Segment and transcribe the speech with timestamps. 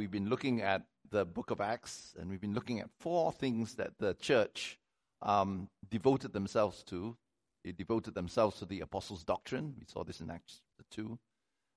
[0.00, 3.74] we've been looking at the book of Acts, and we've been looking at four things
[3.74, 4.78] that the church
[5.20, 7.18] um, devoted themselves to.
[7.62, 9.74] They devoted themselves to the apostles' doctrine.
[9.78, 11.18] We saw this in Acts 2.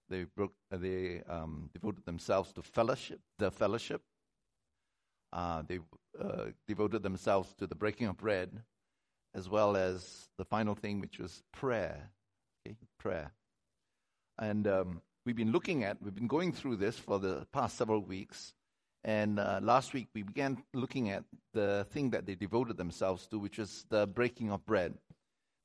[0.09, 4.01] They, broke, uh, they um, devoted themselves to fellowship, the fellowship.
[5.33, 5.79] Uh, they
[6.17, 8.63] uh, devoted themselves to the breaking of bread,
[9.35, 12.11] as well as the final thing, which was prayer.
[12.65, 13.33] Okay, prayer.
[14.39, 18.01] And um, we've been looking at, we've been going through this for the past several
[18.01, 18.53] weeks.
[19.03, 21.23] And uh, last week we began looking at
[21.53, 24.93] the thing that they devoted themselves to, which was the breaking of bread.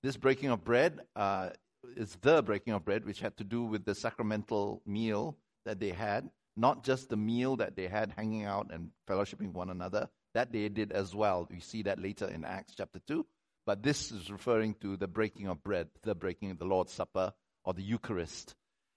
[0.03, 1.51] This breaking of bread uh,
[1.97, 5.91] is the breaking of bread, which had to do with the sacramental meal that they
[5.91, 10.09] had, not just the meal that they had hanging out and fellowshipping one another.
[10.35, 11.49] That they did as well.
[11.51, 13.25] We see that later in Acts chapter 2.
[13.67, 17.33] But this is referring to the breaking of bread, the breaking of the Lord's Supper
[17.65, 18.55] or the Eucharist.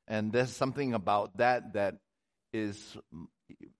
[0.07, 1.95] And there's something about that that
[2.53, 2.97] is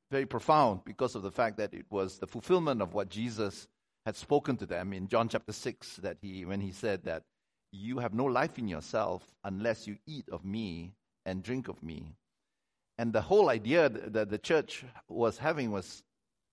[0.09, 3.67] very profound because of the fact that it was the fulfillment of what Jesus
[4.05, 7.23] had spoken to them in John chapter 6 that he when he said that
[7.72, 10.94] you have no life in yourself unless you eat of me
[11.25, 12.16] and drink of me.
[12.97, 16.03] And the whole idea that the church was having was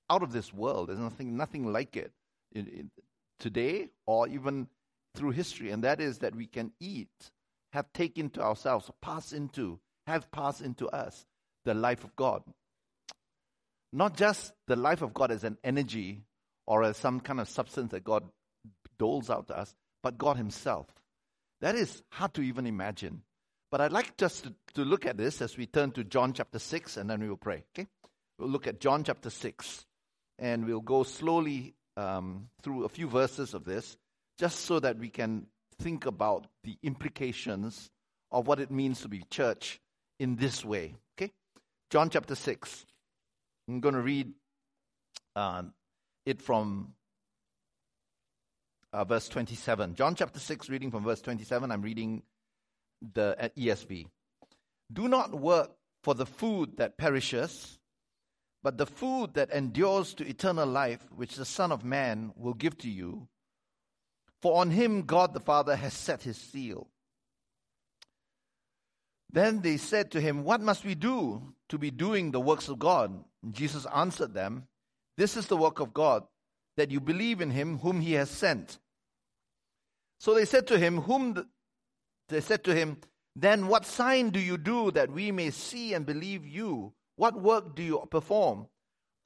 [0.09, 0.89] out of this world.
[0.89, 2.13] There's nothing nothing like it
[3.41, 4.69] today or even
[5.15, 7.31] through history and that is that we can eat
[7.73, 11.27] have taken to ourselves, pass into, have passed into us
[11.65, 12.43] the life of God.
[13.93, 16.25] Not just the life of God as an energy
[16.67, 18.25] or as some kind of substance that God
[18.99, 20.87] doles out to us, but God Himself.
[21.61, 23.23] That is hard to even imagine.
[23.71, 26.59] But I'd like just to, to look at this as we turn to John chapter
[26.59, 27.65] 6 and then we will pray.
[27.75, 27.87] Okay?
[28.39, 29.87] We'll look at John chapter 6
[30.39, 33.97] and we'll go slowly um, through a few verses of this
[34.39, 35.47] just so that we can
[35.79, 37.91] think about the implications
[38.31, 39.81] of what it means to be church
[40.19, 40.97] in this way.
[41.17, 41.33] Okay?
[41.91, 42.87] John chapter 6.
[43.69, 44.33] I'm going to read
[45.37, 45.63] uh,
[46.27, 46.95] it from
[48.93, 49.95] uh, verse 27.
[49.95, 51.71] John chapter 6, reading from verse 27.
[51.71, 52.23] I'm reading
[53.15, 54.07] the ESV.
[54.93, 55.71] Do not work
[56.03, 57.79] for the food that perishes,
[58.63, 62.77] but the food that endures to eternal life, which the Son of Man will give
[62.79, 63.29] to you
[64.41, 66.89] for on him God the Father has set his seal.
[69.31, 72.79] Then they said to him, What must we do to be doing the works of
[72.79, 73.25] God?
[73.43, 74.69] And Jesus answered them,
[75.17, 76.25] This is the work of God,
[76.77, 78.79] that you believe in him whom he has sent.
[80.19, 81.47] So they said to him, Whom the,
[82.29, 82.99] they said to him,
[83.37, 86.95] Then what sign do you do that we may see and believe you?
[87.17, 88.69] What work do you perform?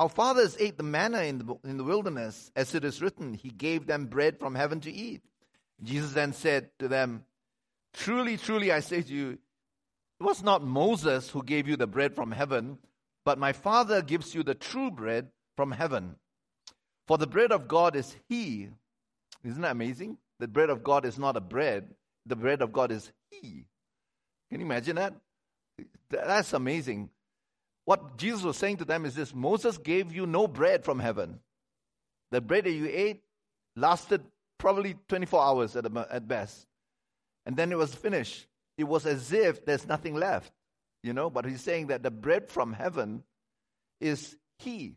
[0.03, 3.51] Our fathers ate the manna in the, in the wilderness, as it is written, He
[3.51, 5.23] gave them bread from heaven to eat.
[5.81, 7.25] Jesus then said to them,
[7.95, 9.39] Truly, truly, I say to you,
[10.19, 12.79] it was not Moses who gave you the bread from heaven,
[13.25, 16.17] but my Father gives you the true bread from heaven.
[17.07, 18.71] For the bread of God is He.
[19.45, 20.19] Isn't that amazing?
[20.41, 21.95] The bread of God is not a bread,
[22.27, 23.67] the bread of God is He.
[24.51, 25.15] Can you imagine that?
[26.11, 27.09] That's amazing.
[27.85, 31.41] What Jesus was saying to them is this Moses gave you no bread from heaven.
[32.31, 33.23] The bread that you ate
[33.77, 34.23] lasted
[34.59, 36.67] probably 24 hours at, at best.
[37.45, 38.47] And then it was finished.
[38.79, 40.53] It was as if there's nothing left,
[41.03, 41.29] you know.
[41.29, 43.25] But he's saying that the bread from heaven
[44.01, 44.97] is He.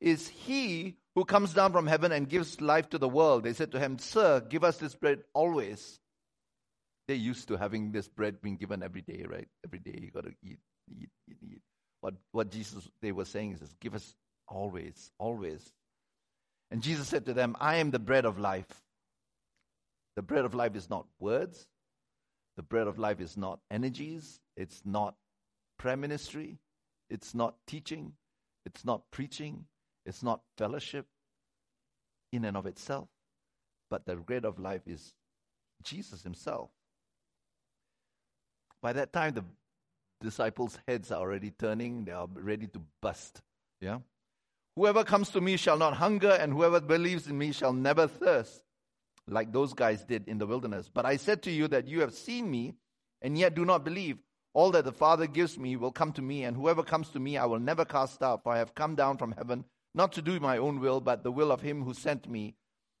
[0.00, 3.44] Is He who comes down from heaven and gives life to the world.
[3.44, 6.00] They said to him, Sir, give us this bread always.
[7.06, 9.46] They're used to having this bread being given every day, right?
[9.64, 10.58] Every day you got to eat,
[10.90, 11.62] eat, eat, eat.
[12.04, 14.14] What, what Jesus, they were saying is, give us
[14.46, 15.72] always, always.
[16.70, 18.68] And Jesus said to them, I am the bread of life.
[20.14, 21.66] The bread of life is not words.
[22.58, 24.38] The bread of life is not energies.
[24.54, 25.14] It's not
[25.78, 26.58] prayer ministry.
[27.08, 28.12] It's not teaching.
[28.66, 29.64] It's not preaching.
[30.04, 31.06] It's not fellowship
[32.32, 33.08] in and of itself.
[33.88, 35.14] But the bread of life is
[35.82, 36.68] Jesus Himself.
[38.82, 39.44] By that time, the
[40.24, 43.42] disciples' heads are already turning, they are ready to bust.
[43.80, 43.98] Yeah?
[44.76, 48.62] Whoever comes to me shall not hunger, and whoever believes in me shall never thirst,
[49.28, 50.90] like those guys did in the wilderness.
[50.92, 52.74] But I said to you that you have seen me,
[53.22, 54.18] and yet do not believe.
[54.52, 57.36] All that the Father gives me will come to me, and whoever comes to me
[57.36, 60.40] I will never cast out, for I have come down from heaven, not to do
[60.40, 62.56] my own will, but the will of him who sent me.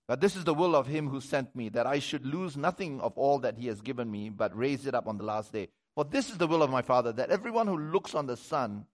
[0.06, 3.00] But this is the will of him who sent me, that I should lose nothing
[3.00, 5.70] of all that he has given me, but raise it up on the last day.
[5.94, 8.86] For this is the will of my Father, that everyone who looks on the Son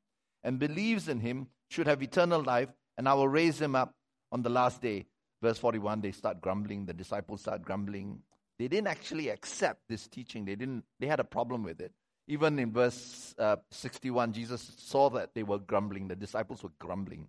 [0.45, 2.69] and believes in him should have eternal life,
[2.99, 3.95] and I will raise him up
[4.33, 5.07] on the last day.
[5.41, 8.21] Verse 41, they start grumbling, the disciples start grumbling.
[8.59, 10.45] They didn't actually accept this teaching.
[10.45, 11.93] They didn't they had a problem with it.
[12.29, 16.09] Even in verse uh, 61, Jesus saw that they were grumbling.
[16.09, 17.27] The disciples were grumbling.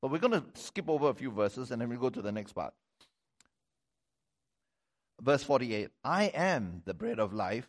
[0.00, 2.32] But we're going to skip over a few verses and then we'll go to the
[2.32, 2.74] next part.
[5.20, 7.68] Verse 48 I am the bread of life.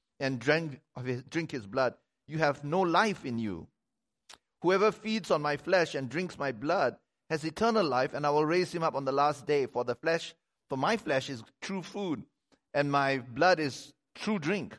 [0.21, 1.95] and drink, his, drink his blood,
[2.27, 3.67] you have no life in you.
[4.61, 6.95] Whoever feeds on my flesh and drinks my blood
[7.29, 9.65] has eternal life, and I will raise him up on the last day.
[9.65, 10.35] For the flesh,
[10.69, 12.23] for my flesh is true food,
[12.73, 14.77] and my blood is true drink.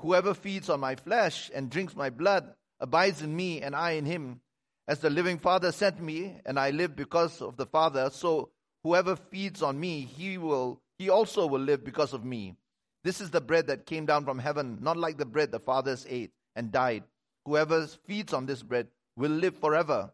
[0.00, 4.06] Whoever feeds on my flesh and drinks my blood abides in me, and I in
[4.06, 4.40] him.
[4.86, 8.50] As the living Father sent me, and I live because of the Father, so
[8.82, 12.56] whoever feeds on me, he will he also will live because of me.
[13.04, 16.06] This is the bread that came down from heaven, not like the bread the fathers
[16.08, 17.04] ate and died.
[17.44, 20.12] Whoever feeds on this bread will live forever.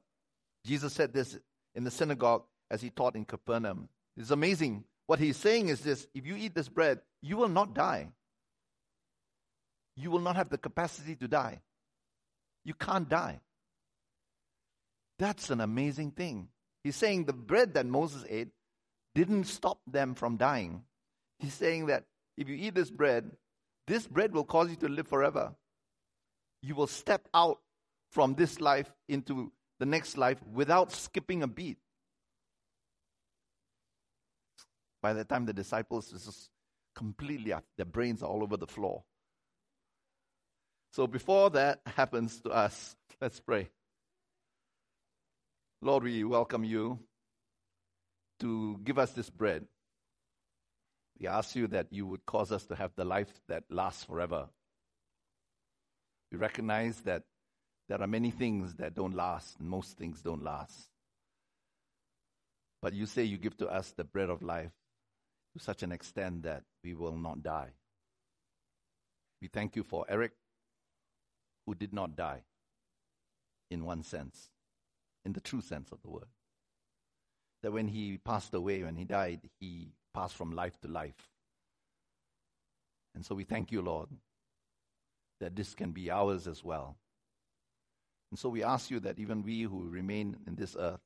[0.64, 1.38] Jesus said this
[1.74, 3.88] in the synagogue as he taught in Capernaum.
[4.16, 4.84] It's amazing.
[5.06, 8.08] What he's saying is this if you eat this bread, you will not die
[9.96, 11.60] you will not have the capacity to die.
[12.64, 13.40] You can't die.
[15.18, 16.48] That's an amazing thing.
[16.82, 18.48] He's saying the bread that Moses ate
[19.14, 20.82] didn't stop them from dying.
[21.38, 22.04] He's saying that
[22.36, 23.30] if you eat this bread,
[23.86, 25.54] this bread will cause you to live forever.
[26.62, 27.58] You will step out
[28.10, 31.78] from this life into the next life without skipping a beat.
[35.02, 36.48] By the time the disciples is
[36.94, 39.04] completely up, their brains are all over the floor.
[40.92, 43.68] So before that happens to us, let's pray.
[45.82, 47.00] Lord, we welcome you
[48.40, 49.66] to give us this bread.
[51.20, 54.48] We ask you that you would cause us to have the life that lasts forever.
[56.32, 57.22] We recognize that
[57.88, 60.88] there are many things that don't last, and most things don't last.
[62.82, 64.72] But you say you give to us the bread of life
[65.56, 67.70] to such an extent that we will not die.
[69.40, 70.32] We thank you for Eric
[71.66, 72.42] who did not die,
[73.70, 74.50] in one sense,
[75.24, 76.28] in the true sense of the word.
[77.62, 81.28] That when he passed away, when he died, he passed from life to life.
[83.14, 84.08] And so we thank you, Lord,
[85.40, 86.96] that this can be ours as well.
[88.30, 91.00] And so we ask you that even we who remain in this earth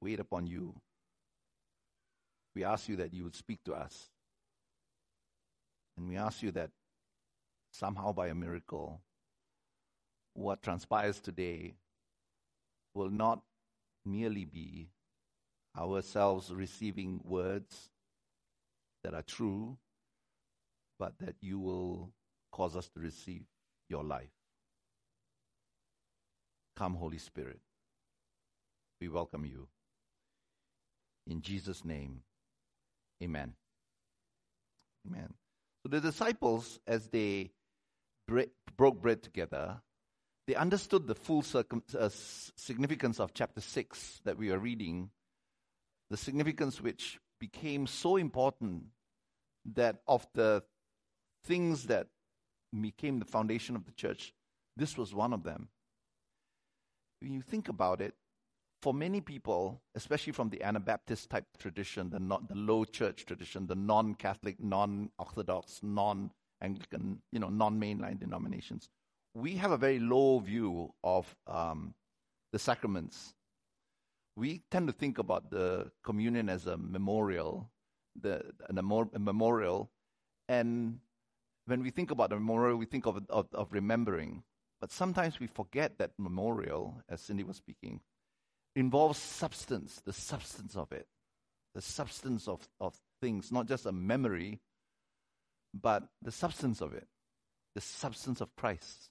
[0.00, 0.74] wait upon you.
[2.54, 4.10] We ask you that you would speak to us.
[5.96, 6.70] And we ask you that
[7.72, 9.00] somehow by a miracle,
[10.34, 11.74] what transpires today
[12.94, 13.40] will not
[14.04, 14.88] merely be
[15.78, 17.90] ourselves receiving words
[19.04, 19.78] that are true,
[20.98, 22.12] but that you will
[22.52, 23.44] cause us to receive
[23.88, 24.30] your life.
[26.76, 27.60] Come, Holy Spirit.
[29.00, 29.68] We welcome you.
[31.26, 32.22] In Jesus' name,
[33.22, 33.54] amen.
[35.06, 35.34] Amen.
[35.82, 37.50] So the disciples, as they
[38.26, 39.80] broke bread together,
[40.46, 45.10] they understood the full circum, uh, significance of chapter 6 that we are reading,
[46.10, 48.84] the significance which became so important
[49.74, 50.62] that of the
[51.44, 52.08] things that
[52.80, 54.32] became the foundation of the church,
[54.76, 55.68] this was one of them.
[57.20, 58.14] When you think about it,
[58.80, 63.66] for many people, especially from the Anabaptist type tradition, the, not, the low church tradition,
[63.66, 68.88] the non Catholic, non Orthodox, non Anglican, you know, non-mainline denominations,
[69.34, 71.94] we have a very low view of um,
[72.52, 73.34] the sacraments.
[74.38, 77.72] We tend to think about the communion as a memorial,
[78.14, 79.90] the a memorial,
[80.48, 81.00] and
[81.66, 84.44] when we think about the memorial, we think of, of, of remembering.
[84.80, 88.00] But sometimes we forget that memorial, as Cindy was speaking,
[88.76, 91.08] involves substance, the substance of it,
[91.74, 94.60] the substance of, of things, not just a memory,
[95.74, 97.08] but the substance of it,
[97.74, 99.10] the substance of Christ.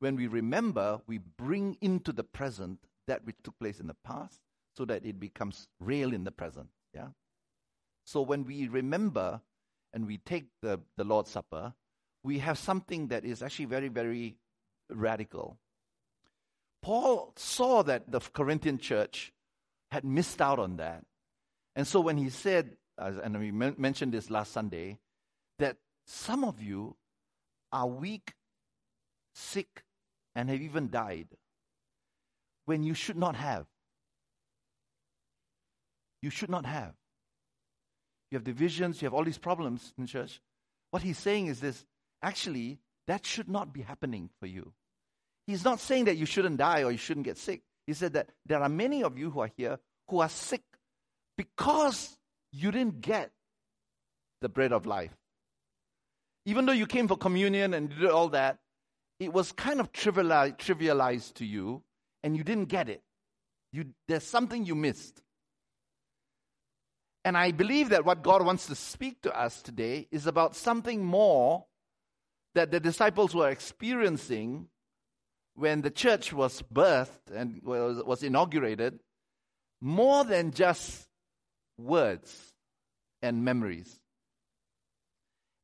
[0.00, 4.40] When we remember, we bring into the present that which took place in the past
[4.76, 6.68] so that it becomes real in the present.
[6.94, 7.08] Yeah?
[8.04, 9.40] So when we remember
[9.92, 11.74] and we take the, the Lord's Supper,
[12.22, 14.36] we have something that is actually very, very
[14.90, 15.58] radical.
[16.80, 19.32] Paul saw that the Corinthian church
[19.90, 21.04] had missed out on that.
[21.74, 24.98] And so when he said, and we mentioned this last Sunday,
[25.58, 26.96] that some of you
[27.72, 28.34] are weak,
[29.34, 29.84] sick,
[30.34, 31.28] and have even died
[32.68, 33.64] when you should not have.
[36.20, 36.92] You should not have.
[38.30, 40.42] You have divisions, you have all these problems in church.
[40.90, 41.86] What he's saying is this
[42.22, 44.74] actually, that should not be happening for you.
[45.46, 47.62] He's not saying that you shouldn't die or you shouldn't get sick.
[47.86, 50.64] He said that there are many of you who are here who are sick
[51.38, 52.18] because
[52.52, 53.30] you didn't get
[54.42, 55.16] the bread of life.
[56.44, 58.58] Even though you came for communion and did all that,
[59.18, 61.82] it was kind of trivialized, to you
[62.22, 63.02] and you didn't get it.
[63.72, 65.20] You, there's something you missed.
[67.24, 71.04] And I believe that what God wants to speak to us today is about something
[71.04, 71.66] more
[72.54, 74.68] that the disciples were experiencing
[75.54, 79.00] when the church was birthed and was, was inaugurated,
[79.80, 81.08] more than just
[81.76, 82.52] words
[83.20, 84.00] and memories.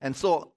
[0.01, 0.53] And so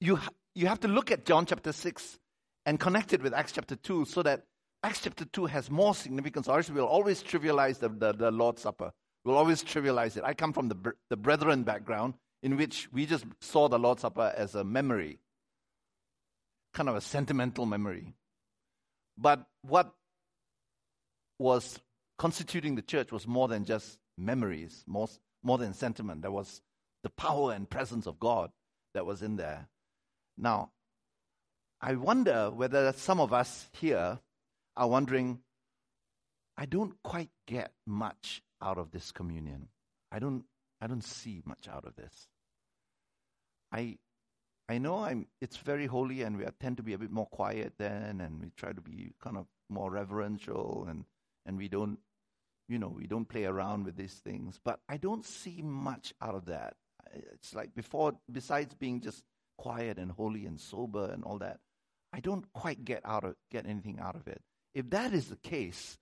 [0.00, 0.20] you,
[0.54, 2.18] you have to look at John chapter 6
[2.66, 4.44] and connect it with Acts chapter 2 so that
[4.82, 6.48] Acts chapter 2 has more significance.
[6.48, 8.92] Or we'll always trivialize the, the, the Lord's Supper.
[9.24, 10.24] We'll always trivialize it.
[10.24, 14.32] I come from the, the brethren background in which we just saw the Lord's Supper
[14.36, 15.18] as a memory,
[16.72, 18.14] kind of a sentimental memory.
[19.16, 19.92] But what
[21.38, 21.80] was
[22.16, 25.08] constituting the church was more than just memories, more,
[25.42, 26.22] more than sentiment.
[26.22, 26.62] There was
[27.02, 28.50] the power and presence of God
[28.94, 29.68] that was in there.
[30.36, 30.70] Now,
[31.80, 34.20] I wonder whether some of us here
[34.78, 35.40] are wondering,
[36.56, 39.68] I don't quite get much out of this communion.
[40.10, 40.44] I don't
[40.80, 42.28] I don't see much out of this.
[43.70, 43.98] I
[44.68, 47.74] I know I'm it's very holy and we tend to be a bit more quiet
[47.78, 51.04] then and we try to be kind of more reverential and
[51.44, 51.98] and we don't
[52.68, 56.34] you know, we don't play around with these things, but I don't see much out
[56.34, 56.74] of that.
[57.14, 59.24] It's like before besides being just
[59.56, 61.60] quiet and holy and sober and all that,
[62.12, 64.42] I don't quite get out of get anything out of it.
[64.74, 65.98] If that is the case,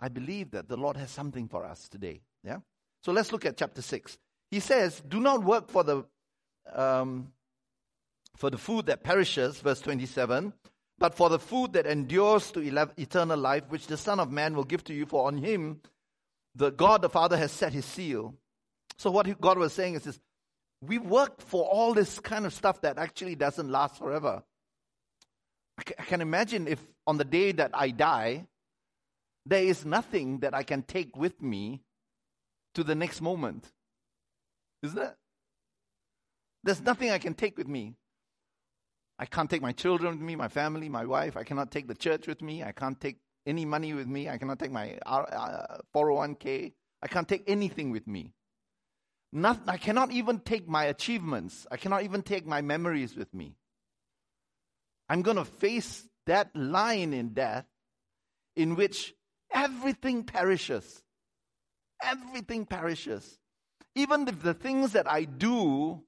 [0.00, 2.22] I believe that the Lord has something for us today.
[2.44, 2.58] Yeah?
[3.02, 4.18] So let's look at chapter 6.
[4.50, 6.04] He says, Do not work for the,
[6.72, 7.32] um,
[8.36, 10.52] for the food that perishes, verse 27,
[10.98, 12.60] but for the food that endures to
[12.96, 15.80] eternal life, which the Son of Man will give to you, for on him
[16.54, 18.34] the God the Father has set his seal.
[18.98, 20.20] So what God was saying is this,
[20.82, 24.42] we work for all this kind of stuff that actually doesn't last forever.
[25.98, 28.46] I can imagine if on the day that I die,
[29.46, 31.82] there is nothing that I can take with me
[32.74, 33.72] to the next moment.
[34.82, 35.16] Is that?
[36.62, 37.96] There's nothing I can take with me.
[39.18, 41.36] I can't take my children with me, my family, my wife.
[41.36, 42.62] I cannot take the church with me.
[42.62, 44.28] I can't take any money with me.
[44.28, 44.98] I cannot take my
[45.94, 46.66] 401k.
[46.66, 46.70] Uh,
[47.02, 48.32] I can't take anything with me.
[49.32, 51.66] Not, I cannot even take my achievements.
[51.70, 53.56] I cannot even take my memories with me.
[55.10, 57.66] I'm going to face that line in death
[58.54, 59.12] in which
[59.52, 61.02] everything perishes.
[62.00, 63.38] Everything perishes.
[63.96, 66.00] Even if the things that I do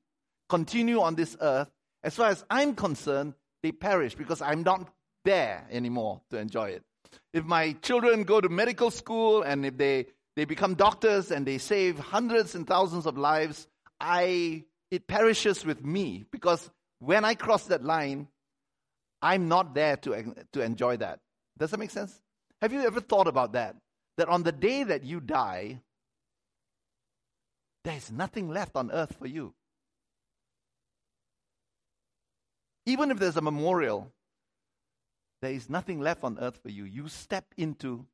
[0.48, 1.68] continue on this earth,
[2.04, 4.88] as far as I'm concerned, they perish because I'm not
[5.24, 6.84] there anymore to enjoy it.
[7.32, 10.06] If my children go to medical school and if they,
[10.36, 13.66] they become doctors and they save hundreds and thousands of lives,
[14.00, 18.28] I it perishes with me because when I cross that line,
[19.22, 21.20] I'm not there to, to enjoy that.
[21.56, 22.20] Does that make sense?
[22.60, 23.76] Have you ever thought about that?
[24.18, 25.80] That on the day that you die,
[27.84, 29.54] there's nothing left on earth for you.
[32.84, 34.10] Even if there's a memorial,
[35.40, 36.84] there is nothing left on earth for you.
[36.84, 38.04] You step into.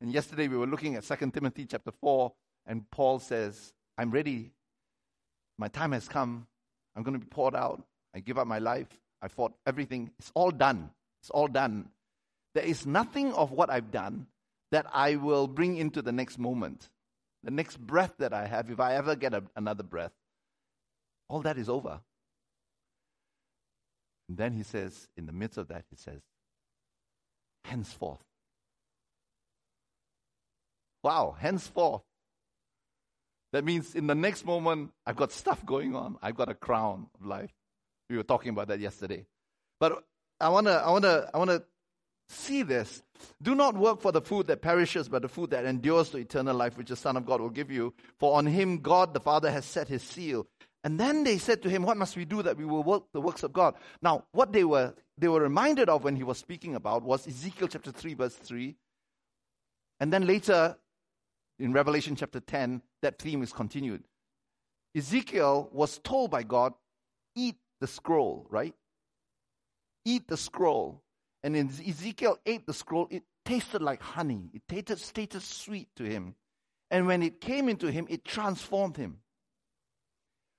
[0.00, 2.32] And yesterday we were looking at 2 Timothy chapter 4,
[2.66, 4.52] and Paul says, I'm ready.
[5.58, 6.46] My time has come.
[6.94, 7.82] I'm going to be poured out.
[8.14, 8.88] I give up my life.
[9.22, 10.10] I fought everything.
[10.18, 10.90] It's all done.
[11.22, 11.88] It's all done.
[12.54, 14.26] There is nothing of what I've done
[14.72, 16.88] that I will bring into the next moment.
[17.42, 20.12] The next breath that I have, if I ever get a, another breath,
[21.28, 22.00] all that is over.
[24.28, 26.20] And then he says, in the midst of that, he says,
[27.64, 28.24] henceforth.
[31.02, 32.02] Wow, henceforth.
[33.52, 36.18] That means in the next moment, I've got stuff going on.
[36.20, 37.52] I've got a crown of life.
[38.08, 39.26] We were talking about that yesterday.
[39.80, 40.04] But
[40.40, 41.62] I wanna, I wanna, I wanna
[42.28, 43.02] see this.
[43.42, 46.56] Do not work for the food that perishes, but the food that endures to eternal
[46.56, 47.94] life, which the Son of God will give you.
[48.18, 50.46] For on him God the Father has set his seal.
[50.84, 53.20] And then they said to him, What must we do that we will work the
[53.20, 53.74] works of God?
[54.02, 57.68] Now, what they were they were reminded of when he was speaking about was Ezekiel
[57.68, 58.76] chapter 3, verse 3.
[59.98, 60.76] And then later
[61.58, 64.04] in Revelation chapter 10, that theme is continued.
[64.94, 66.74] Ezekiel was told by God,
[67.34, 68.74] Eat the scroll, right?
[70.04, 71.02] Eat the scroll.
[71.42, 74.50] And in Ezekiel ate the scroll, it tasted like honey.
[74.52, 76.34] It tasted, tasted sweet to him.
[76.90, 79.18] And when it came into him, it transformed him.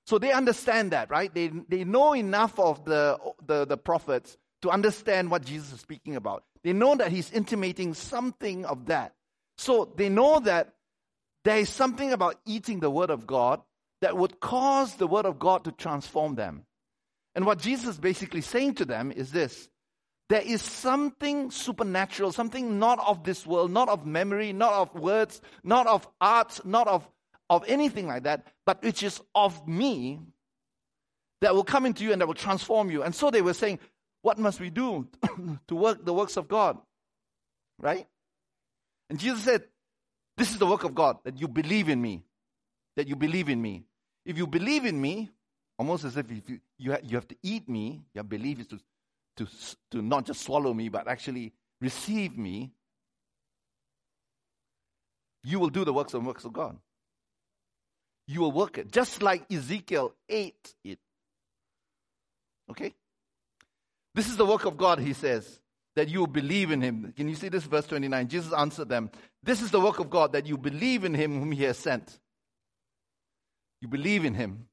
[0.06, 1.32] So they understand that, right?
[1.32, 6.16] They, they know enough of the, the, the prophets to understand what Jesus is speaking
[6.16, 6.44] about.
[6.64, 9.14] They know that he's intimating something of that.
[9.58, 10.74] So they know that
[11.44, 13.60] there is something about eating the Word of God
[14.00, 16.64] that would cause the Word of God to transform them.
[17.38, 19.68] And what Jesus is basically saying to them is this
[20.28, 25.40] there is something supernatural, something not of this world, not of memory, not of words,
[25.62, 27.08] not of art, not of,
[27.48, 30.18] of anything like that, but which is of me
[31.40, 33.04] that will come into you and that will transform you.
[33.04, 33.78] And so they were saying,
[34.22, 35.06] What must we do
[35.68, 36.76] to work the works of God?
[37.78, 38.08] Right?
[39.10, 39.62] And Jesus said,
[40.36, 42.24] This is the work of God, that you believe in me.
[42.96, 43.84] That you believe in me.
[44.26, 45.30] If you believe in me,
[45.78, 48.78] almost as if you, you, have, you have to eat me, your belief is to,
[49.36, 49.46] to,
[49.92, 52.72] to not just swallow me, but actually receive me,
[55.44, 56.76] you will do the works and works of God.
[58.26, 60.98] You will work it, just like Ezekiel ate it.
[62.70, 62.92] Okay?
[64.14, 65.60] This is the work of God, he says
[65.98, 67.12] that you believe in him.
[67.16, 68.28] Can you see this verse 29?
[68.28, 69.10] Jesus answered them,
[69.42, 72.20] This is the work of God, that you believe in him whom he has sent.
[73.80, 74.68] You believe in him.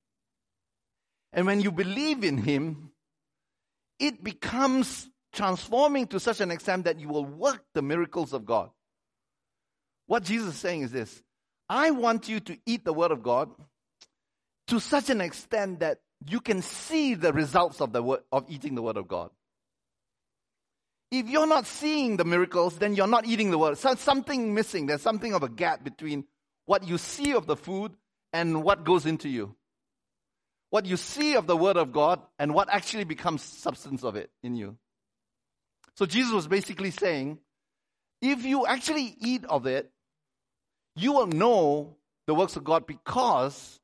[1.36, 2.92] And when you believe in him,
[4.00, 8.70] it becomes transforming to such an extent that you will work the miracles of God.
[10.08, 11.22] What Jesus is saying is this
[11.70, 13.52] I want you to eat the word of God
[14.68, 18.74] to such an extent that you can see the results of the word, of eating
[18.74, 19.30] the word of God.
[21.12, 23.78] If you're not seeing the miracles, then you're not eating the word.
[23.78, 24.86] So something missing.
[24.86, 26.26] There's something of a gap between
[26.66, 27.92] what you see of the food
[28.32, 29.56] and what goes into you.
[30.70, 34.30] What you see of the word of God and what actually becomes substance of it
[34.44, 34.78] in you.
[35.96, 37.40] So Jesus was basically saying,
[38.22, 39.92] if you actually eat of it,
[40.96, 41.96] you will know
[42.28, 43.80] the works of God because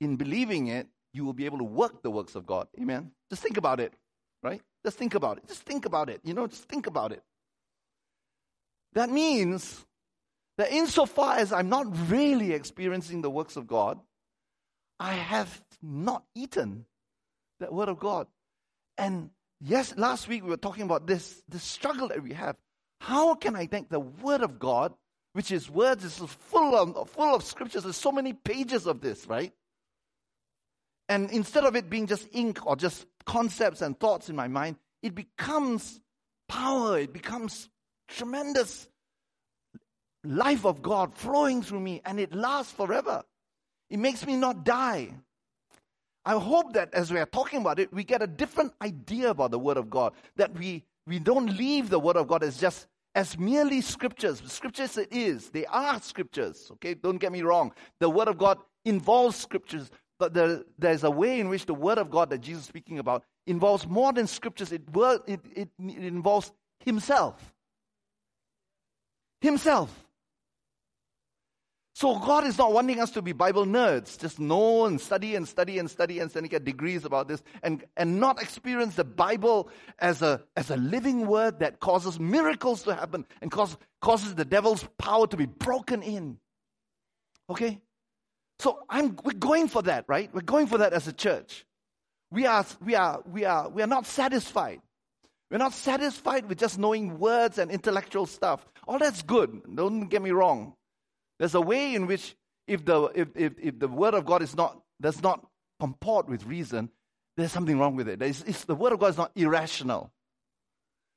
[0.00, 2.68] in believing it, you will be able to work the works of God.
[2.80, 3.10] Amen.
[3.30, 3.94] Just think about it,
[4.42, 4.60] right?
[4.84, 5.48] Just think about it.
[5.48, 6.20] Just think about it.
[6.22, 7.22] You know, just think about it.
[8.92, 9.84] That means
[10.58, 13.98] that insofar as I'm not really experiencing the works of God,
[14.98, 16.86] I have not eaten
[17.60, 18.26] that word of God.
[18.98, 19.30] And
[19.60, 22.56] yes, last week we were talking about this, this struggle that we have.
[23.00, 24.94] How can I think the word of God,
[25.34, 29.26] which is words, is full of, full of scriptures, there's so many pages of this,
[29.26, 29.52] right?
[31.08, 34.76] And instead of it being just ink or just concepts and thoughts in my mind,
[35.02, 36.00] it becomes
[36.48, 37.68] power, it becomes
[38.08, 38.88] tremendous
[40.24, 43.22] life of God flowing through me, and it lasts forever.
[43.90, 45.14] It makes me not die.
[46.24, 49.52] I hope that as we are talking about it, we get a different idea about
[49.52, 52.88] the Word of God, that we, we don't leave the Word of God as just
[53.14, 54.42] as merely scriptures.
[54.46, 55.50] Scriptures it is.
[55.50, 56.68] They are scriptures.
[56.72, 57.72] Okay, don't get me wrong.
[58.00, 61.98] The Word of God involves scriptures, but there, there's a way in which the Word
[61.98, 66.04] of God that Jesus is speaking about involves more than scriptures, it, it, it, it
[66.04, 67.54] involves Himself.
[69.40, 70.05] Himself.
[71.96, 75.48] So God is not wanting us to be Bible nerds, just know and study and
[75.48, 79.70] study and study and then get degrees about this and, and not experience the Bible
[79.98, 84.44] as a, as a living word that causes miracles to happen and cause, causes the
[84.44, 86.36] devil's power to be broken in.
[87.48, 87.80] Okay?
[88.58, 90.28] So I'm, we're going for that, right?
[90.34, 91.64] We're going for that as a church.
[92.30, 94.82] We are, we are, we are, we are not satisfied.
[95.50, 98.66] We're not satisfied with just knowing words and intellectual stuff.
[98.86, 99.62] All that's good.
[99.74, 100.74] Don't get me wrong.
[101.38, 102.34] There's a way in which
[102.66, 105.46] if the, if, if, if the word of God is not, does not
[105.78, 106.90] comport with reason,
[107.36, 108.22] there's something wrong with it.
[108.22, 110.10] It's, the word of God is not irrational.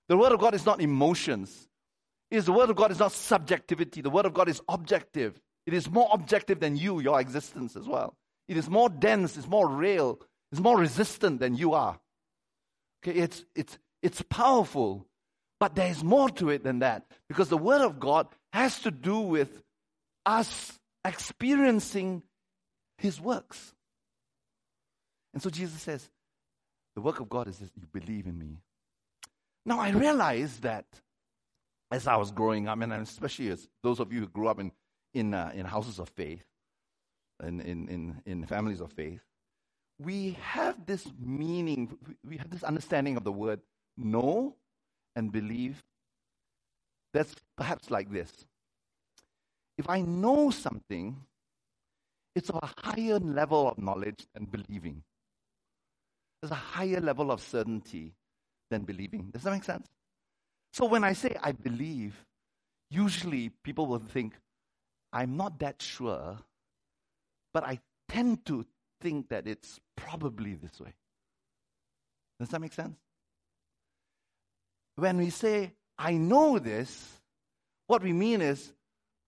[0.10, 1.67] The word of God is not emotions.
[2.29, 4.01] Is the word of God is not subjectivity.
[4.01, 5.39] The word of God is objective.
[5.65, 8.15] It is more objective than you, your existence as well.
[8.47, 10.19] It is more dense, it's more real,
[10.51, 11.99] it's more resistant than you are.
[13.03, 15.05] Okay, it's it's it's powerful,
[15.60, 18.91] but there is more to it than that because the word of God has to
[18.91, 19.62] do with
[20.25, 22.23] us experiencing
[22.97, 23.73] his works.
[25.34, 26.10] And so Jesus says,
[26.95, 28.58] the work of God is that you believe in me.
[29.65, 30.86] Now I realize that
[31.91, 34.71] as I was growing up, and especially as those of you who grew up in
[35.13, 36.43] in, uh, in houses of faith,
[37.43, 39.21] in, in, in, in families of faith,
[39.99, 43.60] we have this meaning, we have this understanding of the word
[43.97, 44.55] know
[45.15, 45.84] and believe
[47.13, 48.32] that's perhaps like this.
[49.79, 51.15] If I know something,
[52.35, 55.03] it's of a higher level of knowledge than believing.
[56.41, 58.11] There's a higher level of certainty
[58.69, 59.29] than believing.
[59.31, 59.87] Does that make sense?
[60.73, 62.13] So when I say I believe,
[62.91, 64.33] usually people will think,
[65.13, 66.37] I'm not that sure,
[67.53, 68.65] but I tend to
[68.99, 70.93] think that it's probably this way.
[72.37, 72.97] Does that make sense?
[74.97, 77.21] When we say, I know this,
[77.87, 78.73] what we mean is,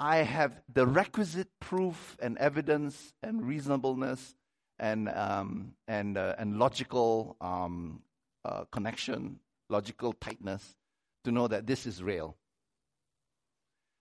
[0.01, 4.33] I have the requisite proof and evidence and reasonableness
[4.79, 8.01] and, um, and, uh, and logical um,
[8.43, 10.75] uh, connection, logical tightness
[11.23, 12.35] to know that this is real.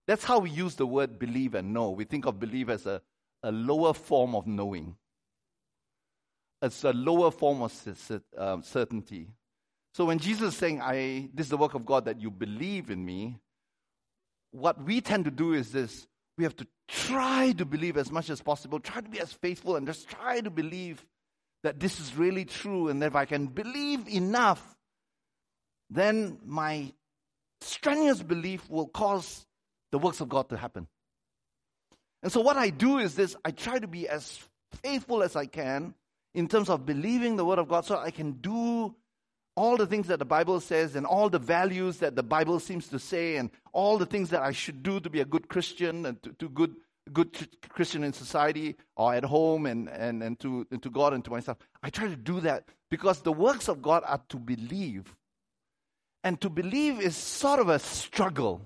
[0.06, 1.90] That's how we use the word believe and know.
[1.90, 3.02] We think of believe as a,
[3.42, 4.96] a lower form of knowing,
[6.62, 9.28] it's a lower form of um, certainty.
[9.92, 12.88] So when Jesus is saying, I, This is the work of God that you believe
[12.90, 13.38] in me,
[14.52, 18.30] what we tend to do is this we have to try to believe as much
[18.30, 21.04] as possible, try to be as faithful, and just try to believe
[21.62, 22.88] that this is really true.
[22.88, 24.76] And that if I can believe enough,
[25.90, 26.92] then my
[27.60, 29.44] strenuous belief will cause
[29.92, 30.86] the works of God to happen.
[32.22, 34.38] And so, what I do is this I try to be as
[34.82, 35.94] faithful as I can
[36.34, 38.94] in terms of believing the Word of God so I can do
[39.60, 42.88] all the things that the Bible says and all the values that the Bible seems
[42.88, 46.06] to say and all the things that I should do to be a good Christian
[46.06, 46.74] and to, to good
[47.12, 47.30] good
[47.68, 51.30] Christian in society or at home and, and, and, to, and to God and to
[51.30, 51.58] myself.
[51.82, 55.14] I try to do that because the works of God are to believe.
[56.22, 58.62] And to believe is sort of a struggle,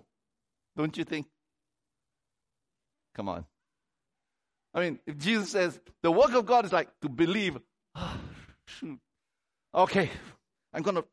[0.77, 1.27] don't you think?
[3.15, 3.47] Come on.
[4.75, 7.59] I mean, if Jesus says the work of God is like to believe.
[9.77, 10.09] Okay,
[10.75, 11.05] I'm going to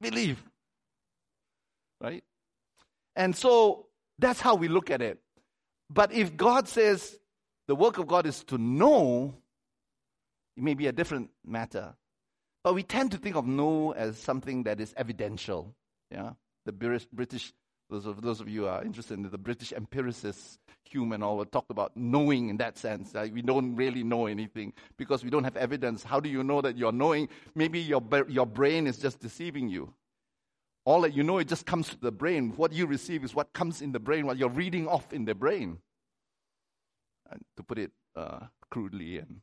[0.00, 0.42] believe.
[2.00, 2.22] Right?
[3.16, 3.86] And so
[4.18, 5.18] that's how we look at it.
[5.90, 7.16] But if God says
[7.68, 9.34] the work of God is to know,
[10.56, 11.94] it may be a different matter.
[12.64, 15.74] But we tend to think of know as something that is evidential.
[16.10, 16.32] Yeah?
[16.64, 17.52] The British
[17.92, 21.66] those of, those of you are interested in the British empiricists, Hume and all, talk
[21.70, 23.14] about knowing in that sense.
[23.14, 26.02] Like we don't really know anything because we don't have evidence.
[26.02, 27.28] How do you know that you're knowing?
[27.54, 29.92] Maybe your, your brain is just deceiving you.
[30.84, 32.54] All that you know, it just comes to the brain.
[32.56, 35.34] What you receive is what comes in the brain, what you're reading off in the
[35.34, 35.78] brain.
[37.30, 39.18] And to put it uh, crudely.
[39.18, 39.40] And,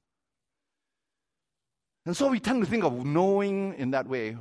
[2.06, 4.38] and so we tend to think of knowing in that way.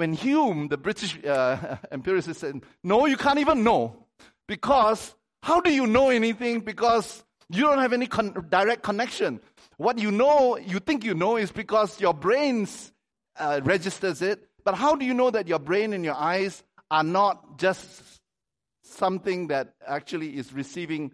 [0.00, 4.06] When Hume, the British uh, empiricist, said, No, you can't even know.
[4.48, 6.60] Because how do you know anything?
[6.60, 9.40] Because you don't have any con- direct connection.
[9.76, 12.66] What you know, you think you know, is because your brain
[13.36, 14.48] uh, registers it.
[14.64, 18.02] But how do you know that your brain and your eyes are not just
[18.82, 21.12] something that actually is receiving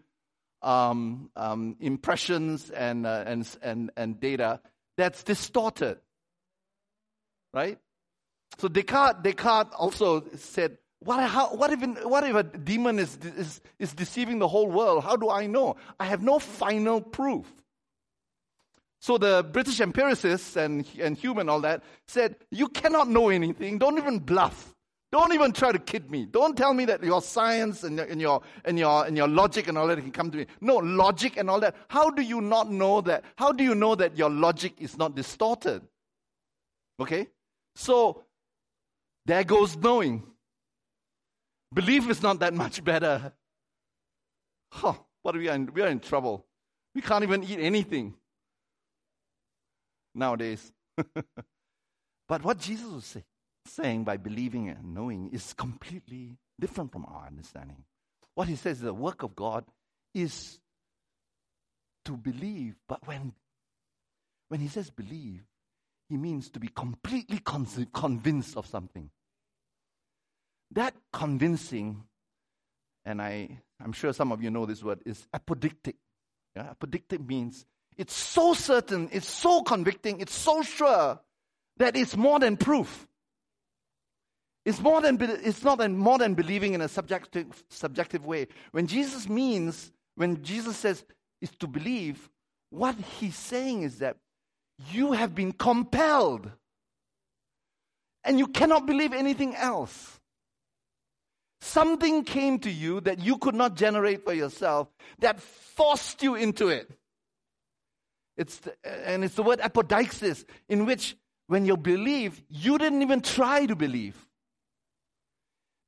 [0.63, 4.61] um, um, impressions and, uh, and, and, and data
[4.97, 5.99] that's distorted?
[7.53, 7.81] Right?
[8.59, 13.61] So Descartes, Descartes also said, what, how, what, if, what if a demon is, is,
[13.79, 15.05] is deceiving the whole world?
[15.05, 15.77] How do I know?
[16.01, 17.47] I have no final proof.
[19.01, 23.79] So the British empiricists and, and Hume and all that said, You cannot know anything.
[23.79, 24.75] Don't even bluff.
[25.13, 26.27] Don't even try to kid me.
[26.27, 29.79] Don't tell me that your science and, and, your, and, your, and your logic and
[29.79, 30.47] all that can come to me.
[30.61, 31.77] No, logic and all that.
[31.89, 33.25] How do you not know that?
[33.37, 35.83] How do you know that your logic is not distorted?
[36.99, 37.29] Okay?
[37.77, 38.25] So
[39.27, 40.23] there goes knowing.
[41.75, 43.33] Belief is not that much better.
[44.71, 45.73] Huh, what are we in?
[45.75, 46.47] We are in trouble.
[46.95, 48.15] We can't even eat anything
[50.15, 50.73] nowadays.
[52.29, 53.25] but what Jesus was say,
[53.67, 57.85] saying by believing and knowing is completely different from our understanding.
[58.35, 59.65] What he says, the work of God
[60.15, 60.61] is
[62.05, 63.33] to believe, but when,
[64.49, 65.43] when he says believe,
[66.09, 69.11] he means to be completely con- convinced of something.
[70.73, 72.03] That convincing,
[73.05, 75.95] and I, I'm sure some of you know this word, is apodictic.
[76.55, 76.73] Yeah?
[76.75, 77.65] Apodictic means
[77.97, 81.21] it's so certain, it's so convicting, it's so sure
[81.79, 83.07] that it's more than proof.
[84.65, 88.49] It's more than it's not than, more than believing in a subjective subjective way.
[88.73, 91.05] When Jesus means, when Jesus says
[91.41, 92.29] is to believe,
[92.71, 94.17] what he's saying is that
[94.91, 96.51] you have been compelled.
[98.25, 100.19] And you cannot believe anything else.
[101.61, 104.89] Something came to you that you could not generate for yourself
[105.21, 106.91] that forced you into it.
[108.37, 111.17] It's the, and it's the word apodeixis, in which
[111.47, 114.27] when you believe, you didn't even try to believe.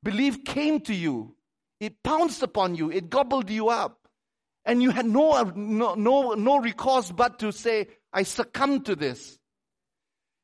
[0.02, 1.34] Belief came to you,
[1.80, 4.08] it pounced upon you, it gobbled you up,
[4.64, 9.38] and you had no, no, no, no recourse but to say, I succumb to this.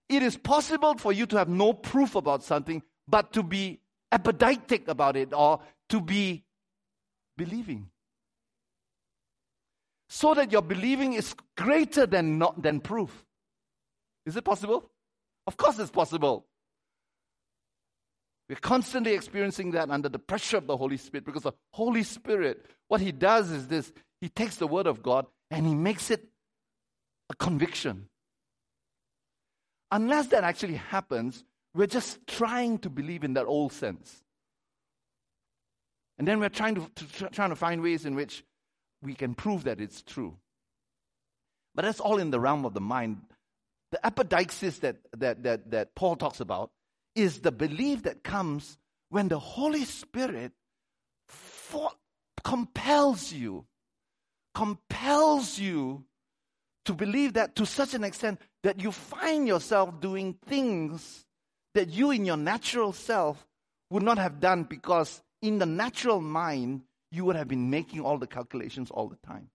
[0.08, 3.80] It is possible for you to have no proof about something, but to be
[4.14, 6.44] apodictic about it or to be
[7.36, 7.88] believing.
[10.08, 13.24] So that your believing is greater than, not, than proof.
[14.26, 14.90] Is it possible?
[15.46, 16.46] Of course, it's possible.
[18.48, 22.64] We're constantly experiencing that under the pressure of the Holy Spirit because the Holy Spirit,
[22.88, 26.24] what He does is this He takes the Word of God and He makes it
[27.30, 28.08] a conviction.
[29.90, 31.44] Unless that actually happens,
[31.74, 34.22] we're just trying to believe in that old sense.
[36.18, 38.44] And then we're trying to, to, trying to find ways in which
[39.02, 40.36] we can prove that it's true.
[41.74, 43.20] But that's all in the realm of the mind.
[43.90, 46.70] The apodeixis that, that, that, that Paul talks about
[47.16, 50.52] is the belief that comes when the Holy Spirit
[51.28, 51.90] for,
[52.44, 53.66] compels you,
[54.54, 56.04] compels you
[56.84, 61.23] to believe that to such an extent that you find yourself doing things
[61.74, 63.46] that you in your natural self
[63.90, 68.18] would not have done because in the natural mind you would have been making all
[68.18, 69.48] the calculations all the time.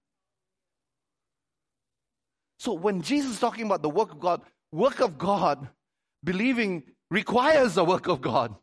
[2.60, 5.70] So when Jesus is talking about the work of God, work of God,
[6.24, 8.56] believing requires the work of God.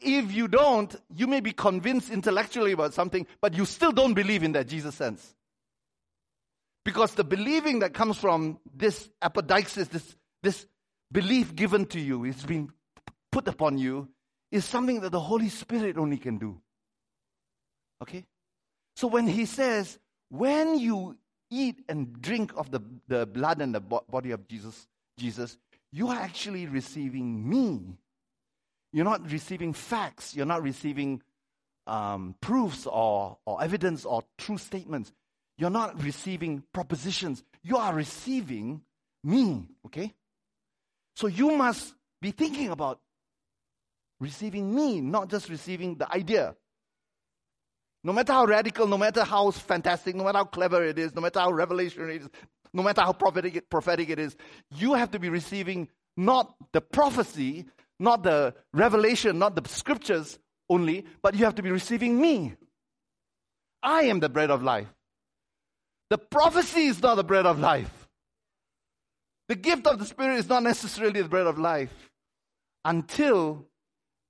[0.00, 4.42] If you don't, you may be convinced intellectually about something, but you still don't believe
[4.42, 5.34] in that Jesus sense.
[6.84, 10.66] Because the believing that comes from this apodeixis, this, this
[11.10, 12.70] belief given to you, it's been
[13.32, 14.08] put upon you,
[14.50, 16.60] is something that the Holy Spirit only can do.
[18.02, 18.24] Okay?
[18.94, 19.98] So when he says,
[20.30, 21.16] when you
[21.50, 24.86] eat and drink of the, the blood and the body of Jesus,
[25.18, 25.56] Jesus,
[25.92, 27.98] you are actually receiving me.
[28.92, 30.34] You're not receiving facts.
[30.34, 31.22] You're not receiving
[31.86, 35.12] um, proofs or, or evidence or true statements.
[35.58, 37.42] You're not receiving propositions.
[37.62, 38.82] You are receiving
[39.22, 39.68] me.
[39.86, 40.14] Okay?
[41.16, 43.00] So you must be thinking about
[44.20, 46.54] receiving me, not just receiving the idea.
[48.04, 51.22] No matter how radical, no matter how fantastic, no matter how clever it is, no
[51.22, 52.28] matter how revelatory it is,
[52.72, 54.36] no matter how prophetic it, prophetic it is,
[54.70, 57.64] you have to be receiving not the prophecy,
[57.98, 62.54] not the revelation, not the scriptures only, but you have to be receiving me.
[63.82, 64.88] I am the bread of life.
[66.10, 67.90] The prophecy is not the bread of life.
[69.48, 72.10] The gift of the Spirit is not necessarily the bread of life
[72.84, 73.66] until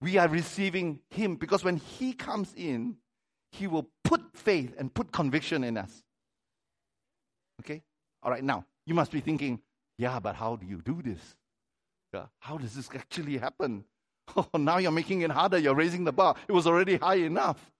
[0.01, 1.37] we are receiving Him.
[1.37, 2.97] Because when He comes in,
[3.53, 6.03] He will put faith and put conviction in us.
[7.63, 7.83] Okay?
[8.23, 9.61] All right, now, you must be thinking,
[9.99, 11.37] yeah, but how do you do this?
[12.13, 13.85] Yeah, how does this actually happen?
[14.37, 15.57] Oh, now you're making it harder.
[15.57, 16.35] You're raising the bar.
[16.49, 17.71] It was already high enough.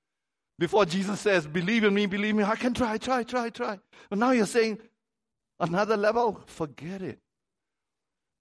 [0.61, 3.81] Before Jesus says, believe in me, believe me, I can try, try, try, try.
[4.09, 4.79] But now you're saying,
[5.59, 7.19] another level, forget it.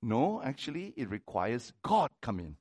[0.06, 2.56] No, actually, it requires God come in.